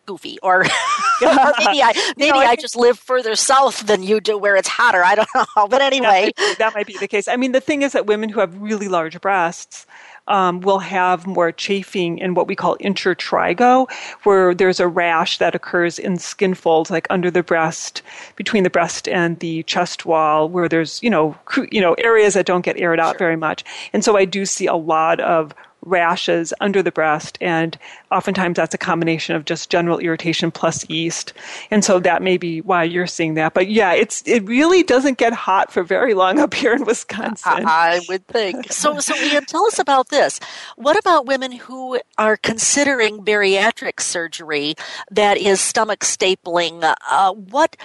[0.08, 0.64] goofy or, or
[1.58, 4.68] maybe I maybe no, I, I just live further south than you do where it's
[4.68, 5.04] hotter.
[5.04, 5.68] I don't know.
[5.68, 7.28] But anyway, that might, that might be the case.
[7.28, 9.86] I mean, the thing is that women who have really large breasts
[10.28, 13.90] um, will have more chafing in what we call intertrigo,
[14.22, 18.02] where there's a rash that occurs in skin folds, like under the breast,
[18.36, 21.36] between the breast and the chest wall, where there's you know
[21.70, 23.18] you know areas that don't get aired out sure.
[23.18, 23.64] very much.
[23.92, 25.54] And so I do see a lot of
[25.88, 27.78] rashes under the breast, and
[28.10, 31.32] oftentimes that's a combination of just general irritation plus yeast.
[31.70, 33.54] And so that may be why you're seeing that.
[33.54, 37.64] But yeah, it's it really doesn't get hot for very long up here in Wisconsin.
[37.66, 38.66] I would think.
[38.78, 40.38] So, so Ian, tell us about this.
[40.76, 44.74] What about women who are considering bariatric surgery
[45.10, 46.94] that is stomach stapling?
[47.10, 47.76] Uh, what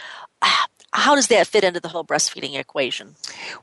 [0.93, 3.15] how does that fit into the whole breastfeeding equation?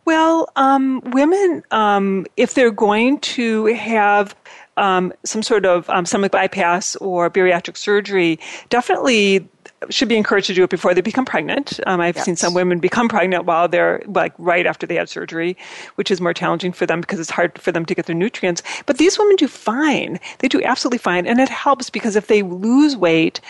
[0.05, 4.35] Well, um, women, um, if they're going to have
[4.77, 8.38] um, some sort of um, stomach bypass or bariatric surgery,
[8.69, 9.49] definitely
[9.88, 11.81] should be encouraged to do it before they become pregnant.
[11.87, 12.27] Um, I've yes.
[12.27, 15.57] seen some women become pregnant while they're like right after they had surgery,
[15.95, 18.62] which is more challenging for them because it's hard for them to get their nutrients.
[18.85, 20.21] But these women do fine.
[20.40, 21.27] They do absolutely fine.
[21.27, 23.40] And it helps because if they lose weight,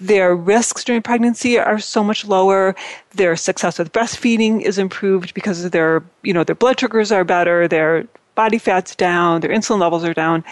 [0.00, 2.76] their risks during pregnancy are so much lower.
[3.12, 7.66] Their success with breastfeeding is improved because their, you know, their blood sugars are better.
[7.66, 9.40] Their body fat's down.
[9.40, 10.44] Their insulin levels are down.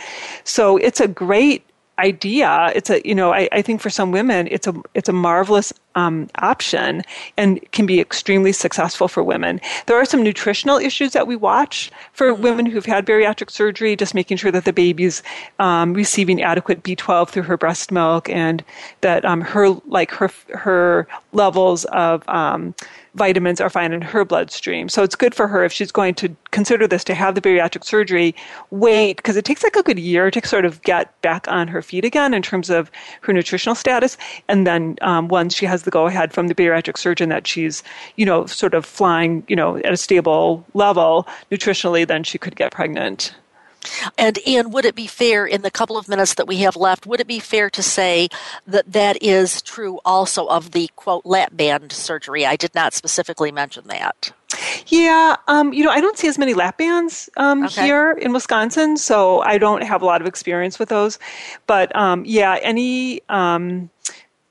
[0.44, 1.64] So it's a great
[1.98, 2.72] idea.
[2.74, 5.72] It's a you know I, I think for some women it's a it's a marvelous
[5.94, 7.02] um, option
[7.36, 9.60] and can be extremely successful for women.
[9.86, 12.42] There are some nutritional issues that we watch for mm-hmm.
[12.42, 15.22] women who've had bariatric surgery, just making sure that the baby's
[15.58, 18.64] um, receiving adequate B12 through her breast milk and
[19.00, 22.74] that um, her like her her levels of um,
[23.18, 24.88] vitamins are fine in her bloodstream.
[24.88, 27.84] So it's good for her if she's going to consider this to have the bariatric
[27.84, 28.34] surgery,
[28.70, 31.82] wait, because it takes like a good year to sort of get back on her
[31.82, 34.16] feet again in terms of her nutritional status.
[34.48, 37.82] And then um, once she has the go ahead from the bariatric surgeon that she's,
[38.16, 42.56] you know, sort of flying, you know, at a stable level nutritionally, then she could
[42.56, 43.34] get pregnant.
[44.16, 47.06] And Ian, would it be fair in the couple of minutes that we have left,
[47.06, 48.28] would it be fair to say
[48.66, 52.46] that that is true also of the quote lap band surgery?
[52.46, 54.32] I did not specifically mention that.
[54.86, 57.84] Yeah, um, you know, I don't see as many lap bands um, okay.
[57.84, 61.18] here in Wisconsin, so I don't have a lot of experience with those.
[61.66, 63.90] But um, yeah, any um,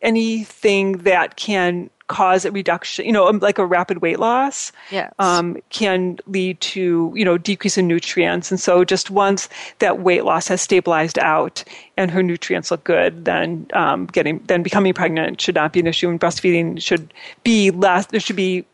[0.01, 5.13] anything that can cause a reduction, you know, um, like a rapid weight loss, yes.
[5.19, 8.49] um, can lead to, you know, decrease in nutrients.
[8.51, 11.63] And so just once that weight loss has stabilized out
[11.97, 15.87] and her nutrients look good, then um, getting, then becoming pregnant should not be an
[15.87, 18.65] issue and breastfeeding should be less, there should be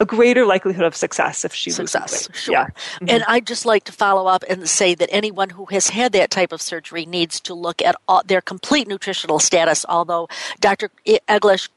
[0.00, 2.28] a greater likelihood of success if she success.
[2.34, 2.52] Sure.
[2.52, 2.66] Yeah.
[2.66, 3.06] Mm-hmm.
[3.08, 6.30] And I'd just like to follow up and say that anyone who has had that
[6.30, 9.84] type of surgery needs to look at all, their complete nutritional status.
[9.88, 10.28] Although
[10.60, 10.90] Dr.
[11.06, 11.68] Eglash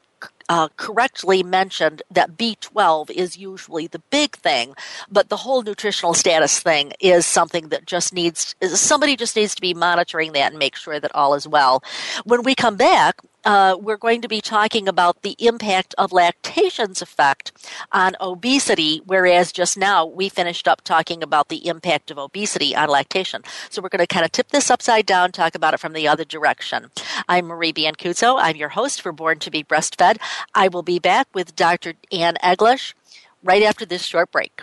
[0.52, 4.74] uh, correctly mentioned that B12 is usually the big thing,
[5.10, 9.62] but the whole nutritional status thing is something that just needs somebody just needs to
[9.62, 11.82] be monitoring that and make sure that all is well.
[12.24, 17.02] When we come back, uh, we're going to be talking about the impact of lactation's
[17.02, 17.52] effect
[17.90, 22.88] on obesity, whereas just now we finished up talking about the impact of obesity on
[22.88, 23.42] lactation.
[23.70, 26.08] So we're going to kind of tip this upside down, talk about it from the
[26.08, 26.90] other direction.
[27.28, 28.36] I'm Marie Biancuzzo.
[28.40, 30.18] I'm your host for Born to be Breastfed.
[30.54, 31.94] I will be back with Dr.
[32.10, 32.94] Ann Eglash
[33.42, 34.62] right after this short break.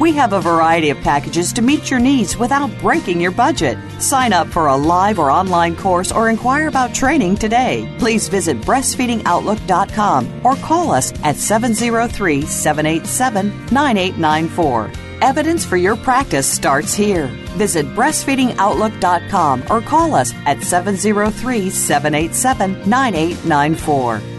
[0.00, 3.78] We have a variety of packages to meet your needs without breaking your budget.
[4.00, 7.88] Sign up for a live or online course or inquire about training today.
[7.98, 14.90] Please visit breastfeedingoutlook.com or call us at 703 787 9894.
[15.22, 17.28] Evidence for your practice starts here.
[17.56, 24.33] Visit breastfeedingoutlook.com or call us at 703 787 9894.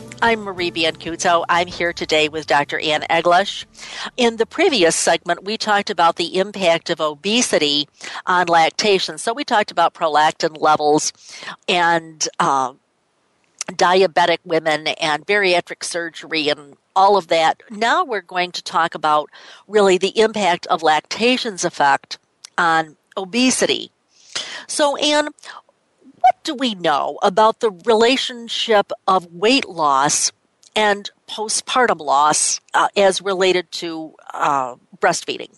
[0.23, 1.45] I'm Marie Biancuzzo.
[1.49, 2.77] I'm here today with Dr.
[2.79, 3.65] Ann Eglash.
[4.17, 7.89] In the previous segment, we talked about the impact of obesity
[8.27, 9.17] on lactation.
[9.17, 11.11] So we talked about prolactin levels
[11.67, 12.73] and uh,
[13.71, 17.63] diabetic women and bariatric surgery and all of that.
[17.71, 19.31] Now we're going to talk about
[19.67, 22.19] really the impact of lactation's effect
[22.59, 23.91] on obesity.
[24.67, 25.29] So, Ann,
[26.21, 30.31] what do we know about the relationship of weight loss
[30.75, 35.57] and postpartum loss uh, as related to uh, breastfeeding?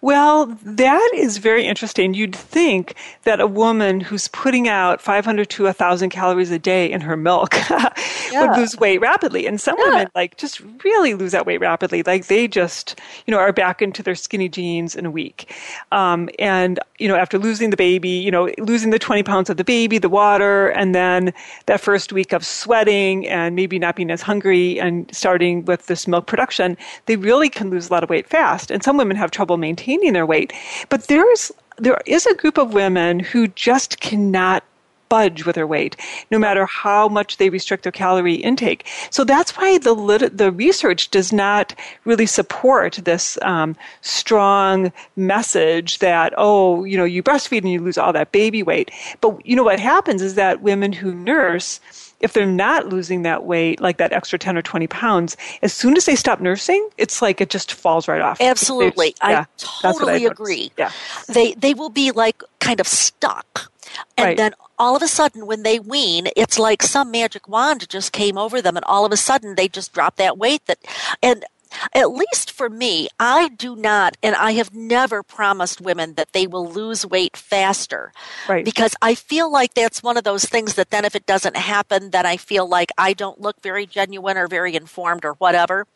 [0.00, 2.14] Well, that is very interesting.
[2.14, 2.94] You'd think
[3.24, 7.54] that a woman who's putting out 500 to 1,000 calories a day in her milk
[7.70, 7.90] yeah.
[8.32, 9.46] would lose weight rapidly.
[9.46, 9.84] And some yeah.
[9.84, 12.02] women, like, just really lose that weight rapidly.
[12.02, 15.54] Like, they just, you know, are back into their skinny jeans in a week.
[15.92, 19.58] Um, and, you know, after losing the baby, you know, losing the 20 pounds of
[19.58, 21.32] the baby, the water, and then
[21.66, 26.08] that first week of sweating and maybe not being as hungry and starting with this
[26.08, 28.70] milk production, they really can lose a lot of weight fast.
[28.70, 30.52] And some women have trouble maintaining their weight.
[30.88, 34.62] But there's there is a group of women who just cannot
[35.10, 35.96] budge with their weight,
[36.30, 38.86] no matter how much they restrict their calorie intake.
[39.10, 45.98] So that's why the lit- the research does not really support this um, strong message
[45.98, 48.90] that oh, you know, you breastfeed and you lose all that baby weight.
[49.20, 51.80] But you know what happens is that women who nurse
[52.20, 55.96] if they're not losing that weight, like that extra 10 or 20 pounds, as soon
[55.96, 58.40] as they stop nursing, it's like it just falls right off.
[58.40, 59.14] Absolutely.
[59.22, 60.70] yeah, I totally agree.
[60.78, 60.90] Yeah.
[61.28, 63.70] They, they will be like kind of stuck.
[64.16, 64.36] And Right.
[64.36, 68.38] then all of a sudden, when they wean, it's like some magic wand just came
[68.38, 70.64] over them, and all of a sudden they just drop that weight.
[70.66, 70.78] That,
[71.22, 71.44] and
[71.92, 76.46] at least for me, I do not, and I have never promised women that they
[76.46, 78.12] will lose weight faster.
[78.48, 78.64] Right.
[78.64, 82.10] Because I feel like that's one of those things that then if it doesn't happen,
[82.10, 85.86] then I feel like I don't look very genuine or very informed or whatever.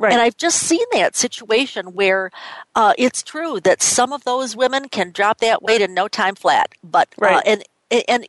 [0.00, 0.12] Right.
[0.12, 2.30] And I've just seen that situation where
[2.74, 6.34] uh, it's true that some of those women can drop that weight in no time
[6.34, 6.74] flat.
[6.82, 7.42] But uh, Right.
[7.46, 7.64] and
[8.08, 8.26] and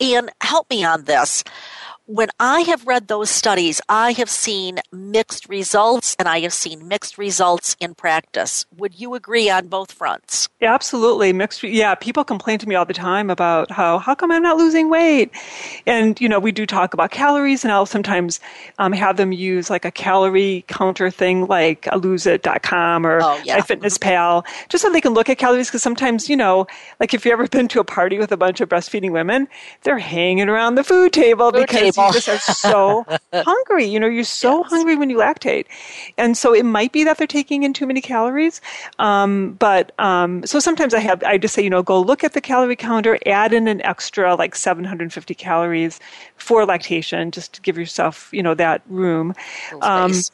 [0.00, 1.44] and help me on this.
[2.06, 6.86] When I have read those studies, I have seen mixed results, and I have seen
[6.86, 8.66] mixed results in practice.
[8.76, 10.50] Would you agree on both fronts?
[10.60, 11.62] Yeah, absolutely mixed.
[11.62, 14.90] Yeah, people complain to me all the time about how how come I'm not losing
[14.90, 15.30] weight,
[15.86, 18.38] and you know we do talk about calories, and I'll sometimes
[18.78, 23.58] um, have them use like a calorie counter thing like a loseit.com or Oh, yeah.
[23.60, 25.68] MyFitnessPal, just so they can look at calories.
[25.68, 26.66] Because sometimes you know,
[27.00, 29.48] like if you've ever been to a party with a bunch of breastfeeding women,
[29.84, 31.93] they're hanging around the food table Food because table.
[31.96, 33.06] You just are so
[33.44, 33.84] hungry.
[33.86, 34.64] You know, you're so Yes.
[34.64, 35.66] hungry when you lactate,
[36.18, 38.60] and so it might be that they're taking in too many calories.
[38.98, 42.32] Um, but um, so sometimes I have I just say you know go look at
[42.32, 46.00] the calorie counter, add in an extra like 750 calories
[46.36, 49.34] for lactation, just to give yourself you know that room.
[49.80, 50.24] Um.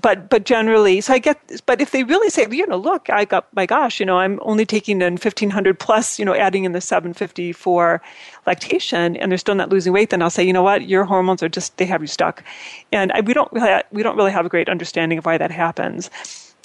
[0.00, 1.38] But but generally, so I get.
[1.66, 4.38] But if they really say, you know, look, I got my gosh, you know, I'm
[4.42, 8.00] only taking in 1500 plus, you know, adding in the 750 for
[8.46, 11.42] lactation, and they're still not losing weight, then I'll say, you know what, your hormones
[11.42, 12.44] are just they have you stuck,
[12.92, 13.52] and I, we don't
[13.92, 16.10] we don't really have a great understanding of why that happens.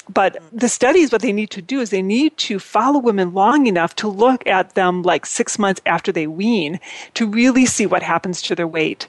[0.10, 3.68] But the studies, what they need to do is they need to follow women long
[3.68, 6.80] enough to look at them like six months after they wean
[7.14, 9.08] to really see what happens to their weight,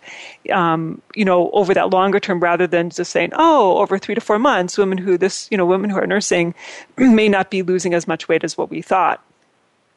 [0.52, 4.20] um, you know, over that longer term rather than just saying, oh, over three to
[4.20, 6.54] four months, women who this, you know, women who are nursing
[6.96, 9.20] may not be losing as much weight as what we thought.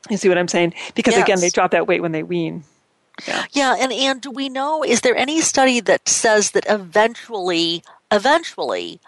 [0.10, 0.74] You see what I'm saying?
[0.96, 2.64] Because again, they drop that weight when they wean.
[3.52, 4.84] Yeah, and and do we know?
[4.84, 9.02] Is there any study that says that eventually, eventually,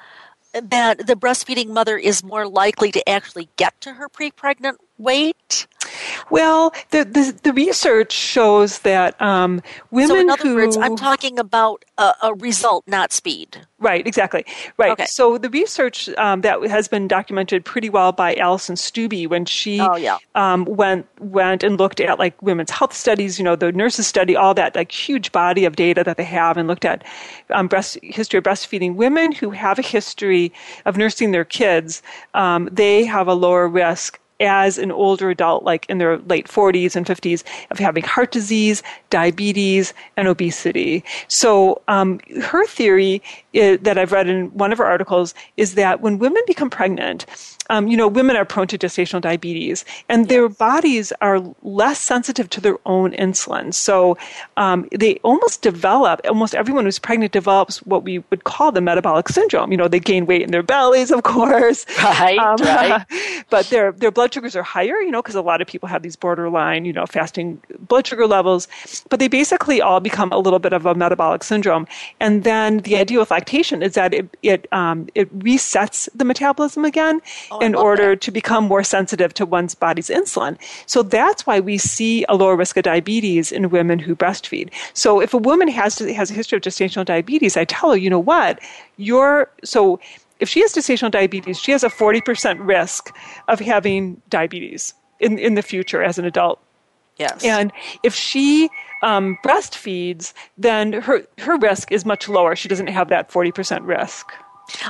[0.53, 5.67] that the breastfeeding mother is more likely to actually get to her pre-pregnant weight?
[6.29, 9.61] Well, the the, the research shows that um,
[9.91, 13.65] women so, in other who words, I'm talking about a, a result, not speed.
[13.79, 14.45] Right, exactly.
[14.77, 14.91] Right.
[14.91, 15.05] Okay.
[15.05, 19.79] So the research um, that has been documented pretty well by Alison Stuebe when she
[19.79, 20.17] Oh, yeah.
[20.35, 24.35] um, went went and looked at like women's health studies, you know, the nurses study,
[24.35, 27.05] all that like huge body of data that they have, and looked at
[27.51, 28.95] um, breast history of breastfeeding.
[28.95, 30.51] Women who have a history
[30.85, 32.01] of nursing their kids,
[32.33, 36.95] um, they have a lower risk as an older adult, like in their late 40s
[36.95, 41.03] and 50s, of having heart disease, diabetes, and obesity.
[41.27, 43.21] So um, her theory
[43.55, 47.25] i that I've read in one of her articles is that when women become pregnant,
[47.69, 52.49] um, you know, women are prone to gestational diabetes, and their bodies are less sensitive
[52.49, 53.73] to their own insulin.
[53.73, 54.17] So
[54.57, 56.21] um, they almost develop.
[56.27, 59.71] Almost everyone who's pregnant develops what we would call the metabolic syndrome.
[59.71, 63.05] You know, they gain weight in their bellies, of course, Right, right.
[63.49, 66.01] but their their blood sugars are higher, you know, because a lot of people have
[66.01, 68.67] these borderline, you know, fasting blood sugar levels.
[69.09, 71.87] But they basically all become a little bit of a metabolic syndrome.
[72.19, 76.83] And then the idea with lactation is that it it um, it resets the metabolism
[76.85, 77.21] again
[77.51, 78.21] Oh, in order that.
[78.25, 80.57] to become more sensitive to one's body's insulin.
[80.85, 84.69] So that's why we see a lower risk of diabetes in women who breastfeed.
[84.93, 87.97] So if a woman has to, has a history of gestational diabetes, I tell her,
[87.97, 88.59] you know what,
[88.97, 89.99] you're so
[90.39, 93.13] if she has gestational diabetes, she has a 40% risk
[93.47, 96.59] of having diabetes in, in the future as an adult.
[97.17, 97.43] Yes.
[97.43, 97.71] And
[98.03, 98.69] if she
[99.01, 102.55] um, breastfeeds, then her, her risk is much lower.
[102.55, 104.31] She doesn't have that 40% risk.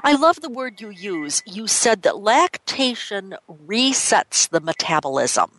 [0.04, 1.42] I love the word you use.
[1.46, 3.36] You said that lactation
[3.66, 5.52] resets the metabolism.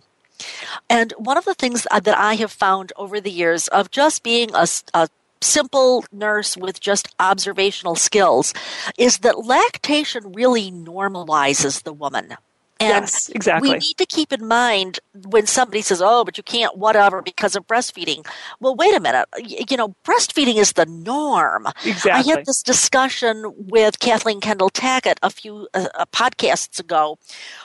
[0.89, 4.55] And one of the things that I have found over the years of just being
[4.55, 5.09] a, a
[5.41, 8.55] simple nurse with just observational skills
[8.99, 12.37] is that lactation really normalizes the woman.
[12.81, 13.71] And Yes, exactly.
[13.71, 17.55] we need to keep in mind when somebody says, oh, but you can't whatever because
[17.55, 18.27] of breastfeeding.
[18.59, 19.29] Well, wait a minute.
[19.39, 21.67] You know, breastfeeding is the norm.
[21.85, 22.33] Exactly.
[22.33, 27.19] I had this discussion with Kathleen Kendall Tackett a few uh, uh, podcasts ago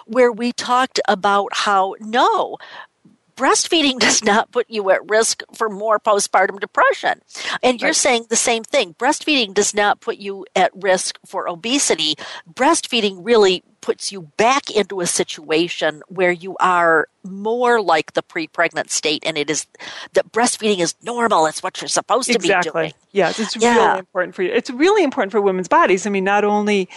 [0.05, 2.57] where we talked about how no,
[3.37, 7.21] breastfeeding does not put you at risk for more postpartum depression.
[7.63, 7.95] And you're Right.
[7.95, 8.95] saying the same thing.
[8.95, 12.15] Breastfeeding does not put you at risk for obesity.
[12.51, 18.89] Breastfeeding really puts you back into a situation where you are more like the pre-pregnant
[18.89, 19.67] state and it is
[20.13, 22.69] that breastfeeding is normal it's what you're supposed to exactly.
[22.69, 23.75] be doing yes it's yeah.
[23.75, 26.87] really important for you it's really important for women's bodies i mean not only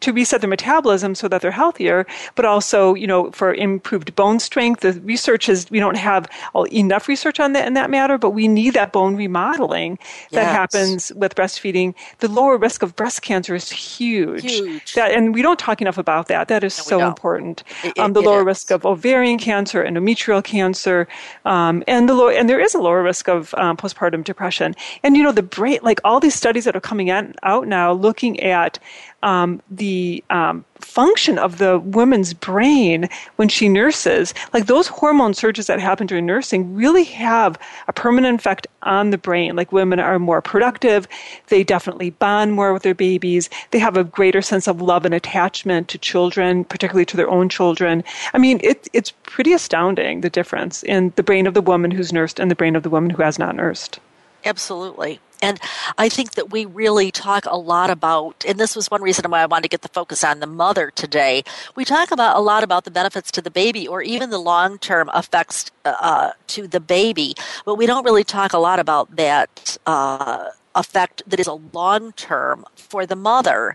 [0.00, 4.38] to reset their metabolism so that they're healthier but also you know for improved bone
[4.38, 6.28] strength the research is we don't have
[6.72, 9.98] enough research on that in that matter but we need that bone remodeling
[10.30, 10.52] that yes.
[10.52, 14.94] happens with breastfeeding the lower risk of breast cancer is huge, huge.
[14.94, 18.12] That, and we don't talk enough about that that is no, so important it, um,
[18.12, 18.46] the lower is.
[18.46, 21.08] risk of ovarian cancer cancer, endometrial cancer,
[21.44, 24.74] um, and the low, and there is a lower risk of um, postpartum depression.
[25.02, 28.40] And you know, the brain, like all these studies that are coming out now, looking
[28.40, 28.78] at
[29.22, 35.66] um, the um, function of the woman's brain when she nurses, like those hormone surges
[35.66, 37.58] that happen during nursing, really have
[37.88, 39.56] a permanent effect on the brain.
[39.56, 41.08] Like women are more productive,
[41.48, 45.12] they definitely bond more with their babies, they have a greater sense of love and
[45.12, 48.04] attachment to children, particularly to their own children.
[48.32, 52.12] I mean, it, it's pretty astounding the difference in the brain of the woman who's
[52.12, 53.98] nursed and the brain of the woman who has not nursed.
[54.44, 55.18] Absolutely.
[55.42, 55.60] And
[55.98, 59.42] I think that we really talk a lot about, and this was one reason why
[59.42, 61.42] I wanted to get the focus on the mother today.
[61.74, 64.78] We talk about a lot about the benefits to the baby or even the long
[64.78, 67.34] term effects uh, to the baby,
[67.64, 69.78] but we don't really talk a lot about that.
[69.86, 73.74] Uh, effect that is a long term for the mother.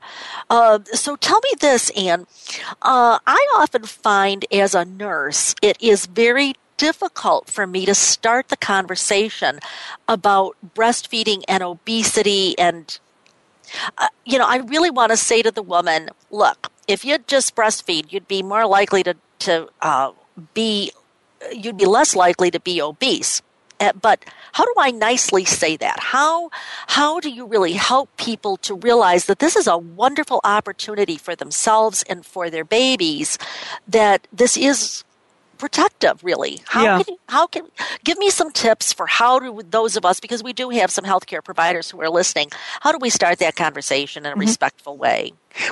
[0.49, 2.27] Uh, so tell me this, Anne.
[2.81, 8.47] Uh, I often find as a nurse, it is very difficult for me to start
[8.47, 9.59] the conversation
[10.07, 12.97] about breastfeeding and obesity and
[13.99, 17.55] uh, you know i really want to say to the woman look if you'd just
[17.55, 20.11] breastfeed you'd be more likely to to uh,
[20.55, 20.91] be
[21.51, 23.43] you'd be less likely to be obese
[23.79, 25.99] uh, but how do I nicely say that?
[25.99, 26.51] How
[26.85, 31.35] how do you really help people to realize that this is a wonderful opportunity for
[31.35, 33.39] themselves and for their babies
[33.87, 35.03] that this is
[35.61, 37.03] protective really how yeah.
[37.03, 37.67] can how can
[38.03, 41.05] give me some tips for how do those of us because we do have some
[41.05, 42.49] healthcare providers who are listening
[42.79, 44.39] how do we start that conversation in a mm-hmm.
[44.39, 45.31] respectful way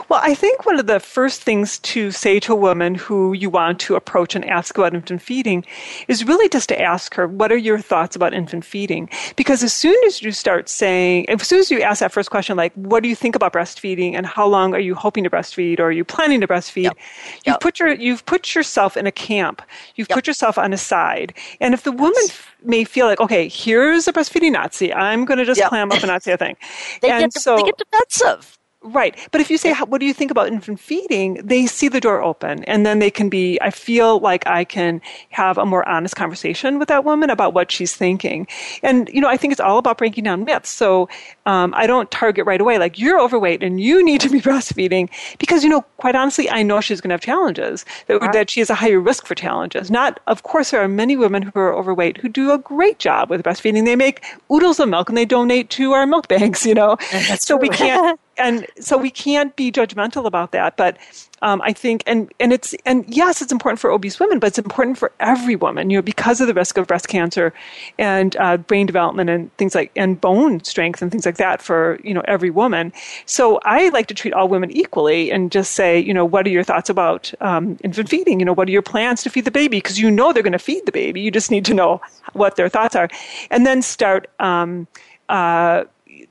[0.10, 3.50] well, I think one of the first things to say to a woman who you
[3.50, 5.66] want to approach and ask about infant feeding
[6.08, 9.10] is really just to ask her, what are your thoughts about infant feeding?
[9.36, 12.58] Because as soon as you start saying, as soon as you ask that first question,
[12.58, 15.80] like, what do you think about breastfeeding and how long are you hoping to breastfeed
[15.80, 16.84] or are you planning to breastfeed?
[16.84, 16.98] Yep.
[17.46, 17.60] You've yep.
[17.62, 19.62] put your, you've put yourself in a camp.
[19.96, 20.18] You've yep.
[20.18, 21.34] put yourself on a side.
[21.62, 22.44] And if the woman yes.
[22.64, 26.08] may feel like, okay, here's a breastfeeding Nazi, I'm going to just clam up and
[26.08, 26.58] not say a thing.
[27.02, 28.59] they, and get, so, they get defensive.
[28.82, 29.18] Right.
[29.32, 31.34] But if you say, what do you think about infant feeding?
[31.46, 35.02] They see the door open and then they can be, I feel like I can
[35.32, 38.48] have a more honest conversation with that woman about what she's thinking.
[38.82, 40.70] And, you know, I think it's all about breaking down myths.
[40.70, 41.10] So
[41.46, 45.10] um, I don't target right away, like, you're overweight and you need to be breastfeeding
[45.40, 48.32] because, you know, quite honestly, I know she's going to have challenges, that, right.
[48.32, 49.92] that she has a higher risk for challenges.
[49.92, 53.30] Not, of course, there are many women who are overweight who do a great job
[53.30, 53.84] with breastfeeding.
[53.84, 56.96] They make oodles of milk and they donate to our milk banks, you know.
[57.12, 57.68] That's so true.
[57.68, 60.78] we can't and so we can't be judgmental about that.
[60.78, 60.98] But
[61.42, 64.58] um, I think, and and it's and yes, it's important for obese women, but it's
[64.58, 67.54] important for every woman, you know, because of the risk of breast cancer
[67.98, 72.00] and uh, brain development and things like and bone strength and things like that for
[72.04, 72.92] you know every woman.
[73.26, 76.50] So I like to treat all women equally and just say, you know, what are
[76.50, 78.40] your thoughts about um, infant feeding?
[78.40, 79.78] You know, what are your plans to feed the baby?
[79.78, 81.22] Because you know they're going to feed the baby.
[81.22, 82.02] You just need to know
[82.34, 83.10] what their thoughts are,
[83.52, 84.30] and then start.
[84.40, 84.88] Um,
[85.30, 85.84] uh,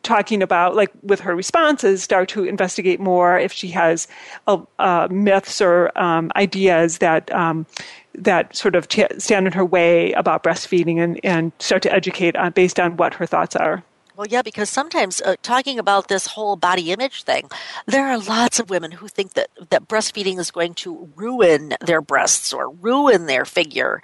[0.02, 4.08] talking about, like with her responses, start to investigate more if she has
[4.46, 7.66] uh, uh, myths or um, ideas that um,
[8.14, 12.36] that sort of t- stand in her way about breastfeeding, and, and start to educate
[12.36, 13.82] on, based on what her thoughts are.
[14.18, 17.48] Well, yeah, because sometimes uh, talking about this whole body image thing,
[17.86, 22.00] there are lots of women who think that, that breastfeeding is going to ruin their
[22.00, 24.02] breasts or ruin their figure.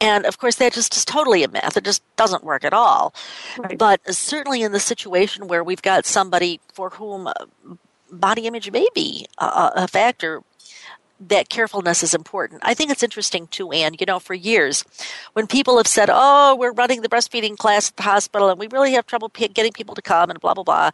[0.00, 1.76] And of course, that just is totally a myth.
[1.76, 3.14] It just doesn't work at all.
[3.56, 3.78] Right.
[3.78, 7.32] But certainly in the situation where we've got somebody for whom uh,
[8.10, 10.42] body image may be a, a factor,
[11.28, 12.62] that carefulness is important.
[12.64, 13.94] I think it's interesting too, Anne.
[13.98, 14.84] You know, for years,
[15.32, 18.68] when people have said, "Oh, we're running the breastfeeding class at the hospital, and we
[18.68, 20.90] really have trouble p- getting people to come," and blah blah blah,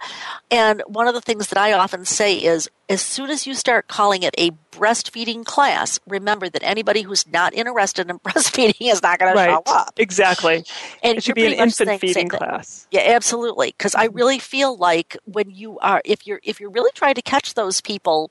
[0.51, 3.89] and one of the things that I often say is, as soon as you start
[3.89, 9.19] calling it a breastfeeding class, remember that anybody who's not interested in breastfeeding is not
[9.19, 9.47] going right.
[9.47, 9.95] to show up.
[9.97, 10.65] Exactly.
[11.03, 12.87] And it should be an infant feeding class.
[12.91, 13.69] Yeah, absolutely.
[13.77, 17.23] Because I really feel like when you are, if you're, if you're really trying to
[17.23, 18.31] catch those people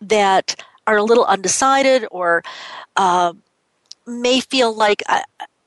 [0.00, 0.56] that
[0.86, 2.42] are a little undecided or
[2.96, 3.32] uh,
[4.06, 5.02] may feel like,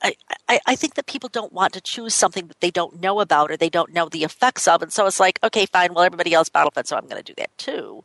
[0.06, 0.14] I,
[0.48, 3.50] I, I think that people don't want to choose something that they don't know about
[3.50, 4.84] or they don't know the effects of.
[4.84, 5.94] And so it's like, okay, fine.
[5.94, 8.04] Well, everybody else bottle fed, so I'm going to do that too.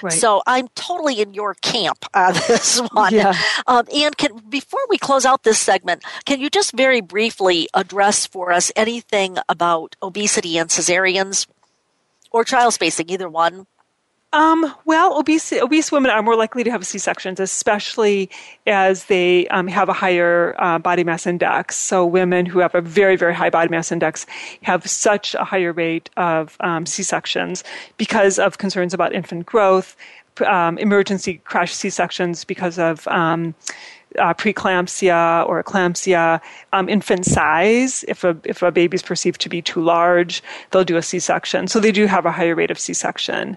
[0.00, 0.12] Right.
[0.12, 3.14] So I'm totally in your camp on this one.
[3.14, 3.34] Yeah.
[3.66, 8.26] Um, and can, before we close out this segment, can you just very briefly address
[8.26, 11.48] for us anything about obesity and cesareans
[12.30, 13.66] or child spacing, either one?
[14.32, 18.30] Um, well, obese, obese women are more likely to have C-sections, especially
[18.66, 21.76] as they um, have a higher uh, body mass index.
[21.76, 24.26] So women who have a very, very high body mass index
[24.62, 27.64] have such a higher rate of um, C-sections
[27.96, 29.96] because of concerns about infant growth,
[30.46, 33.54] um, emergency crash C-sections because of um,
[34.18, 36.40] uh, preeclampsia or eclampsia,
[36.72, 38.04] um, infant size.
[38.08, 41.68] If a if a baby is perceived to be too large, they'll do a C-section.
[41.68, 43.56] So they do have a higher rate of C-section.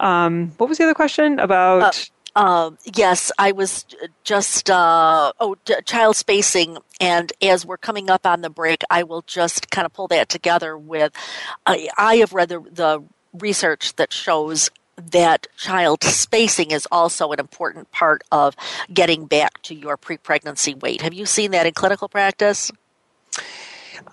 [0.00, 1.82] Um, what was the other question about?
[1.82, 1.92] Uh,
[2.36, 3.84] uh, yes, I was
[4.24, 9.02] just uh, oh d- child spacing, and as we're coming up on the break, I
[9.02, 11.12] will just kind of pull that together with.
[11.66, 14.70] I have read the, the research that shows
[15.00, 18.54] that child spacing is also an important part of
[18.92, 21.02] getting back to your pre pregnancy weight.
[21.02, 22.70] Have you seen that in clinical practice?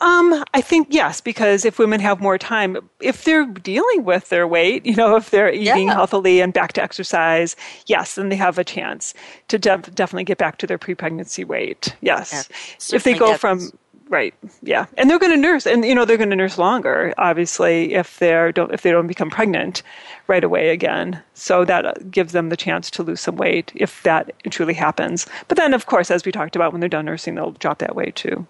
[0.02, 4.48] Um, I think yes, because if women have more time, if they're dealing with their
[4.48, 5.94] weight, you know, if they're eating yeah.
[5.94, 7.56] healthily and back to exercise,
[7.88, 9.14] yes, then they have a chance
[9.48, 11.96] to def- definitely get back to their pre-pregnancy weight.
[12.02, 12.50] Yes,
[12.92, 13.72] yeah, if they go from
[14.10, 14.34] Right.
[14.62, 14.86] Yeah.
[14.98, 18.20] And they're going to nurse, and you know they're going to nurse longer, obviously, if
[18.20, 19.84] they're don't if they don't become pregnant
[20.28, 21.22] right away again.
[21.34, 25.28] So that gives them the chance to lose some weight if that truly happens.
[25.48, 27.96] But then, of course, as we talked about, when they're done nursing, they'll drop that
[27.96, 28.48] weight too.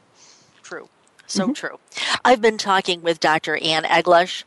[0.61, 0.89] True.
[1.25, 1.53] So mm-hmm.
[1.53, 1.79] true.
[2.23, 3.57] I've been talking with Dr.
[3.57, 4.43] Ann Eglash.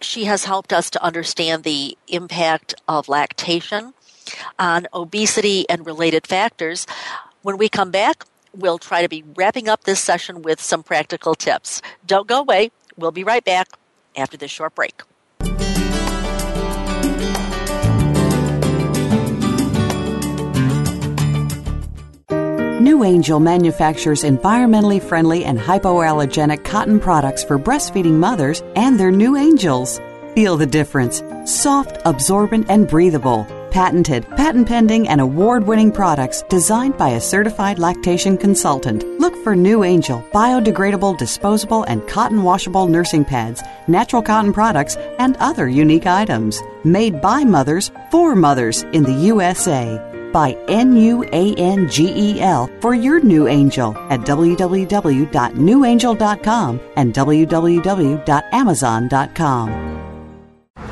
[0.00, 3.94] She has helped us to understand the impact of lactation
[4.58, 6.86] on obesity and related factors.
[7.42, 8.24] When we come back,
[8.56, 11.82] we'll try to be wrapping up this session with some practical tips.
[12.06, 12.70] Don't go away.
[12.96, 13.68] We'll be right back
[14.16, 15.02] after this short break.
[22.84, 30.00] NuAngel manufactures environmentally friendly and hypoallergenic cotton products for breastfeeding mothers and their new angels.
[30.34, 31.22] Feel the difference.
[31.46, 37.80] Soft, absorbent, and breathable patented, patent pending, and award winning products designed by a certified
[37.80, 39.02] lactation consultant.
[39.18, 45.68] Look for NuAngel biodegradable, disposable, and cotton washable nursing pads, natural cotton products, and other
[45.68, 46.62] unique items.
[46.84, 50.00] Made by mothers for mothers in the USA.
[50.32, 57.12] By N U A N G E L for your new angel at www.nuangel.com and
[57.12, 60.03] www.amazon.com.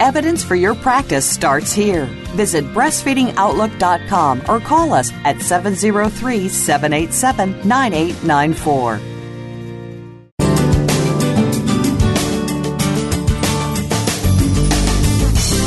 [0.00, 2.06] Evidence for your practice starts here.
[2.34, 9.00] Visit breastfeedingoutlook.com or call us at 703 787 9894.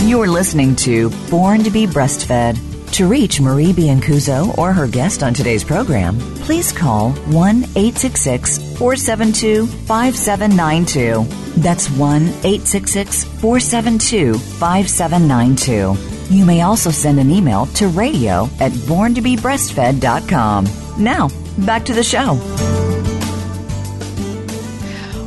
[0.08, 2.60] You're listening to Born to be Breastfed.
[2.94, 9.66] To reach Marie Biancuzzo or her guest on today's program, please call 1 866 472
[9.66, 11.43] 5792.
[11.58, 16.34] That's 1 866 472 5792.
[16.34, 20.68] You may also send an email to radio at borntobebreastfed.com.
[20.98, 21.30] Now,
[21.60, 22.40] back to the show.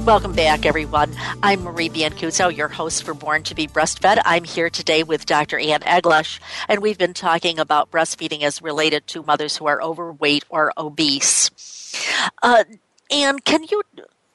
[0.07, 1.17] Welcome back, everyone.
[1.43, 4.23] I'm Marie Biancuzzo, your host for Born to be Breastfed.
[4.25, 5.59] I'm here today with Dr.
[5.59, 10.45] Ann Eglash, and we've been talking about breastfeeding as related to mothers who are overweight
[10.49, 11.51] or obese.
[12.41, 12.63] Uh,
[13.11, 13.83] Ann, can you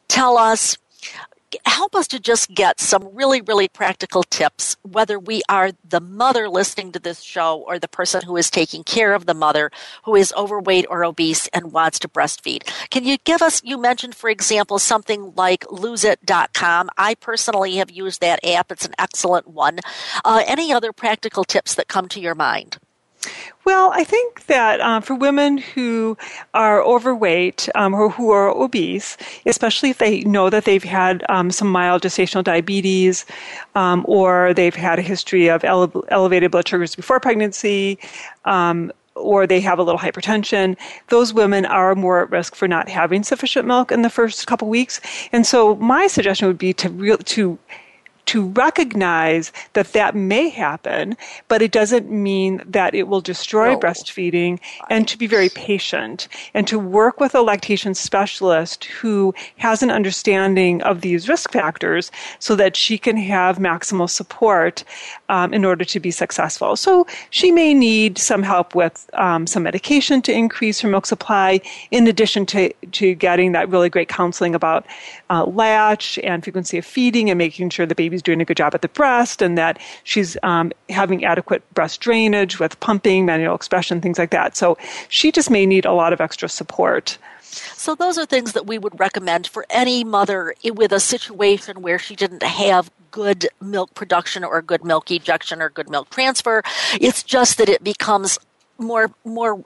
[0.10, 0.78] tell us
[1.66, 6.50] help us to just get some really, really practical tips, whether we are the mother
[6.50, 9.72] listening to this show or the person who is taking care of the mother
[10.04, 12.64] who is overweight or obese and wants to breastfeed.
[12.90, 16.90] Can you give us, you mentioned, for example, something like loseit.com.
[16.98, 18.72] I personally have used that app.
[18.72, 19.80] It's an excellent one.
[20.24, 22.78] Uh, any other practical tips that come to your mind?
[23.64, 26.18] Well, I think that um, for women who
[26.54, 31.52] are overweight um, or who are obese, especially if they know that they've had um,
[31.52, 33.26] some mild gestational diabetes
[33.76, 38.00] um, or they've had a history of ele- elevated blood sugars before pregnancy,
[38.46, 40.78] um, or they have a little hypertension,
[41.10, 44.68] those women are more at risk for not having sufficient milk in the first couple
[44.68, 45.00] weeks.
[45.32, 47.60] And so my suggestion would be to re- to
[48.28, 51.16] to recognize that that may happen,
[51.48, 53.80] but it doesn't mean that it will destroy no.
[53.80, 54.60] breastfeeding,
[54.90, 59.92] and to be very patient and to work with a lactation specialist who has an
[59.92, 64.84] understanding of these risk factors so that she can have maximal support
[65.32, 66.76] um, in order to be successful.
[66.76, 71.62] So she may need some help with um, some medication to increase her milk supply,
[71.90, 74.86] in addition to, to getting that really great counseling about
[75.30, 78.76] uh, latch and frequency of feeding and making sure the baby's doing a good job
[78.76, 84.02] at the breast and that she's um, having adequate breast drainage with pumping, manual expression,
[84.02, 84.58] things like that.
[84.58, 84.78] So
[85.08, 87.18] she just may need a lot of extra support.
[87.52, 92.00] So, those are things that we would recommend for any mother with a situation where
[92.00, 96.64] she didn't have good milk production or good milk ejection or good milk transfer.
[96.94, 98.40] It's just that it becomes
[98.78, 99.64] more more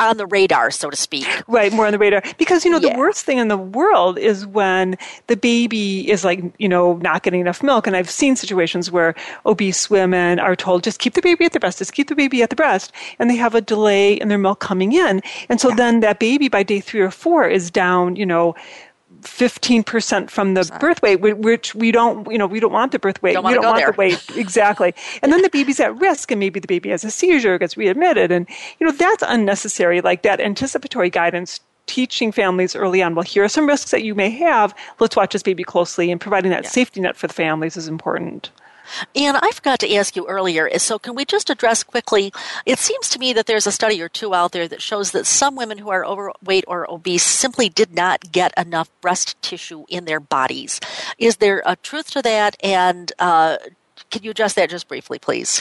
[0.00, 1.26] on the radar, so to speak.
[1.46, 2.22] Right, more on the radar.
[2.38, 2.96] Because, you know, the yeah.
[2.96, 7.40] worst thing in the world is when the baby is like, you know, not getting
[7.40, 7.86] enough milk.
[7.86, 9.14] And I've seen situations where
[9.46, 12.42] obese women are told, just keep the baby at the breast, just keep the baby
[12.42, 12.92] at the breast.
[13.18, 15.22] And they have a delay in their milk coming in.
[15.48, 15.76] And so yeah.
[15.76, 18.54] then that baby by day three or four is down, you know,
[19.24, 23.22] 15% from the birth weight, which we don't, you know, we don't want the birth
[23.22, 23.34] weight.
[23.34, 23.92] Don't we don't want there.
[23.92, 24.24] the weight.
[24.44, 24.94] Exactly.
[25.22, 28.30] And then the baby's at risk and maybe the baby has a seizure, gets readmitted.
[28.30, 28.46] And,
[28.78, 30.00] you know, that's unnecessary.
[30.00, 34.14] Like that anticipatory guidance teaching families early on, well, here are some risks that you
[34.14, 34.74] may have.
[35.00, 36.70] Let's watch this baby closely and providing that yeah.
[36.70, 38.50] safety net for the families is important.
[39.14, 42.32] And I forgot to ask you earlier, so can we just address quickly?
[42.66, 45.26] It seems to me that there's a study or two out there that shows that
[45.26, 50.04] some women who are overweight or obese simply did not get enough breast tissue in
[50.04, 50.80] their bodies.
[51.18, 52.56] Is there a truth to that?
[52.62, 53.58] And uh,
[54.10, 55.60] can you address that just briefly, please?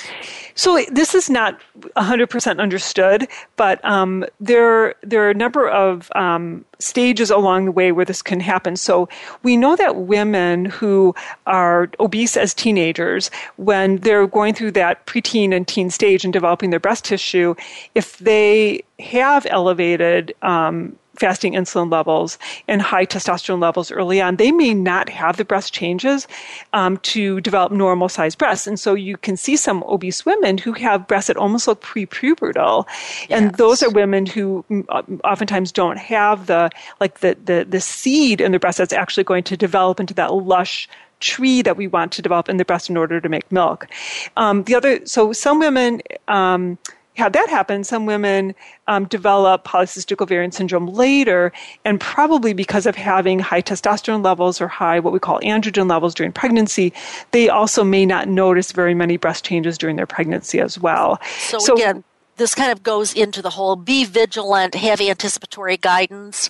[0.56, 6.64] So this is not 100% understood, but um, there there are a number of um,
[6.78, 8.76] stages along the way where this can happen.
[8.76, 9.10] So
[9.42, 11.16] we know that women who
[11.48, 16.70] are obese as teenagers, when they're going through that preteen and teen stage and developing
[16.70, 17.56] their breast tissue,
[17.96, 22.38] if they have elevated um, fasting insulin levels
[22.68, 26.28] and high testosterone levels early on, they may not have the breast changes
[26.74, 28.68] um, to develop normal sized breasts.
[28.68, 32.86] And so you can see some obese women who have breasts that almost look prepubertal.
[33.30, 33.42] Yes.
[33.42, 37.80] And those are women who mm, uh, oftentimes don't have the, like the, the, the
[37.80, 40.88] seed in the breast that's actually going to develop into that lush
[41.20, 43.88] tree that we want to develop in the breast in order to make milk.
[44.36, 46.78] Um, the other, so some women, um,
[47.16, 48.56] have that happen, some women
[48.88, 51.52] um, develop polycystic ovarian syndrome later,
[51.86, 56.14] and probably because of having high testosterone levels or high what we call androgen levels
[56.14, 56.94] during pregnancy,
[57.32, 61.20] they also may not notice very many breast changes during their pregnancy as well.
[61.40, 62.04] So, so again,
[62.38, 66.50] this kind of goes into the whole be vigilant, have anticipatory guidance.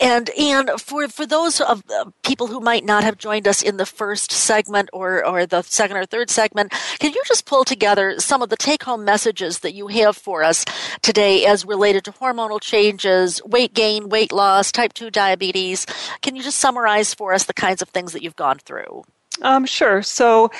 [0.00, 3.76] And and for for those of uh, people who might not have joined us in
[3.76, 8.18] the first segment or or the second or third segment, can you just pull together
[8.18, 10.64] some of the take home messages that you have for us
[11.02, 15.86] today as related to hormonal changes, weight gain, weight loss, type 2 diabetes?
[16.20, 19.04] Can you just summarize for us the kinds of things that you've gone through?
[19.40, 20.02] Um, sure.
[20.02, 20.50] So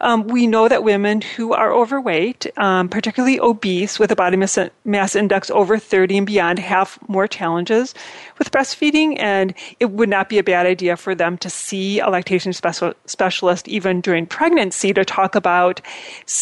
[0.00, 4.56] um, we know that women who are overweight, um, particularly obese with a body mass,
[4.84, 7.92] mass index over 30 and beyond, have more challenges
[8.38, 9.18] with breastfeeding.
[9.18, 12.94] And it would not be a bad idea for them to see a lactation special,
[13.06, 15.80] specialist even during pregnancy to talk about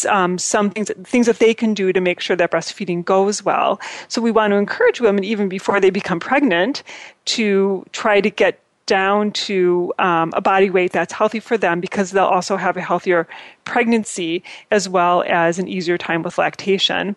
[0.07, 3.81] um, some things, things that they can do to make sure that breastfeeding goes well.
[4.09, 6.83] So we want to encourage women, even before they become pregnant,
[7.25, 8.59] to try to get
[8.89, 12.81] down to um, a body weight that's healthy for them because they'll also have a
[12.81, 13.27] healthier
[13.63, 17.15] pregnancy as well as an easier time with lactation.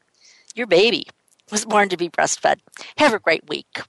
[0.55, 1.07] your baby
[1.51, 2.59] was born to be breastfed.
[2.97, 3.81] Have a great week.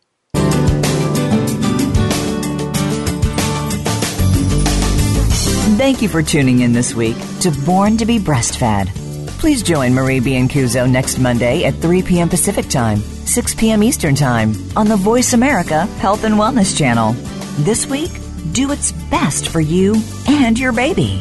[5.77, 9.04] Thank you for tuning in this week to Born to be Breastfed.
[9.45, 12.31] Please join Marie Biancuzzo next Monday at 3 p.m.
[12.31, 13.83] Pacific Time, 6 p.m.
[13.83, 17.13] Eastern Time on the Voice America Health and Wellness Channel.
[17.59, 18.11] This week,
[18.53, 21.21] do its best for you and your baby.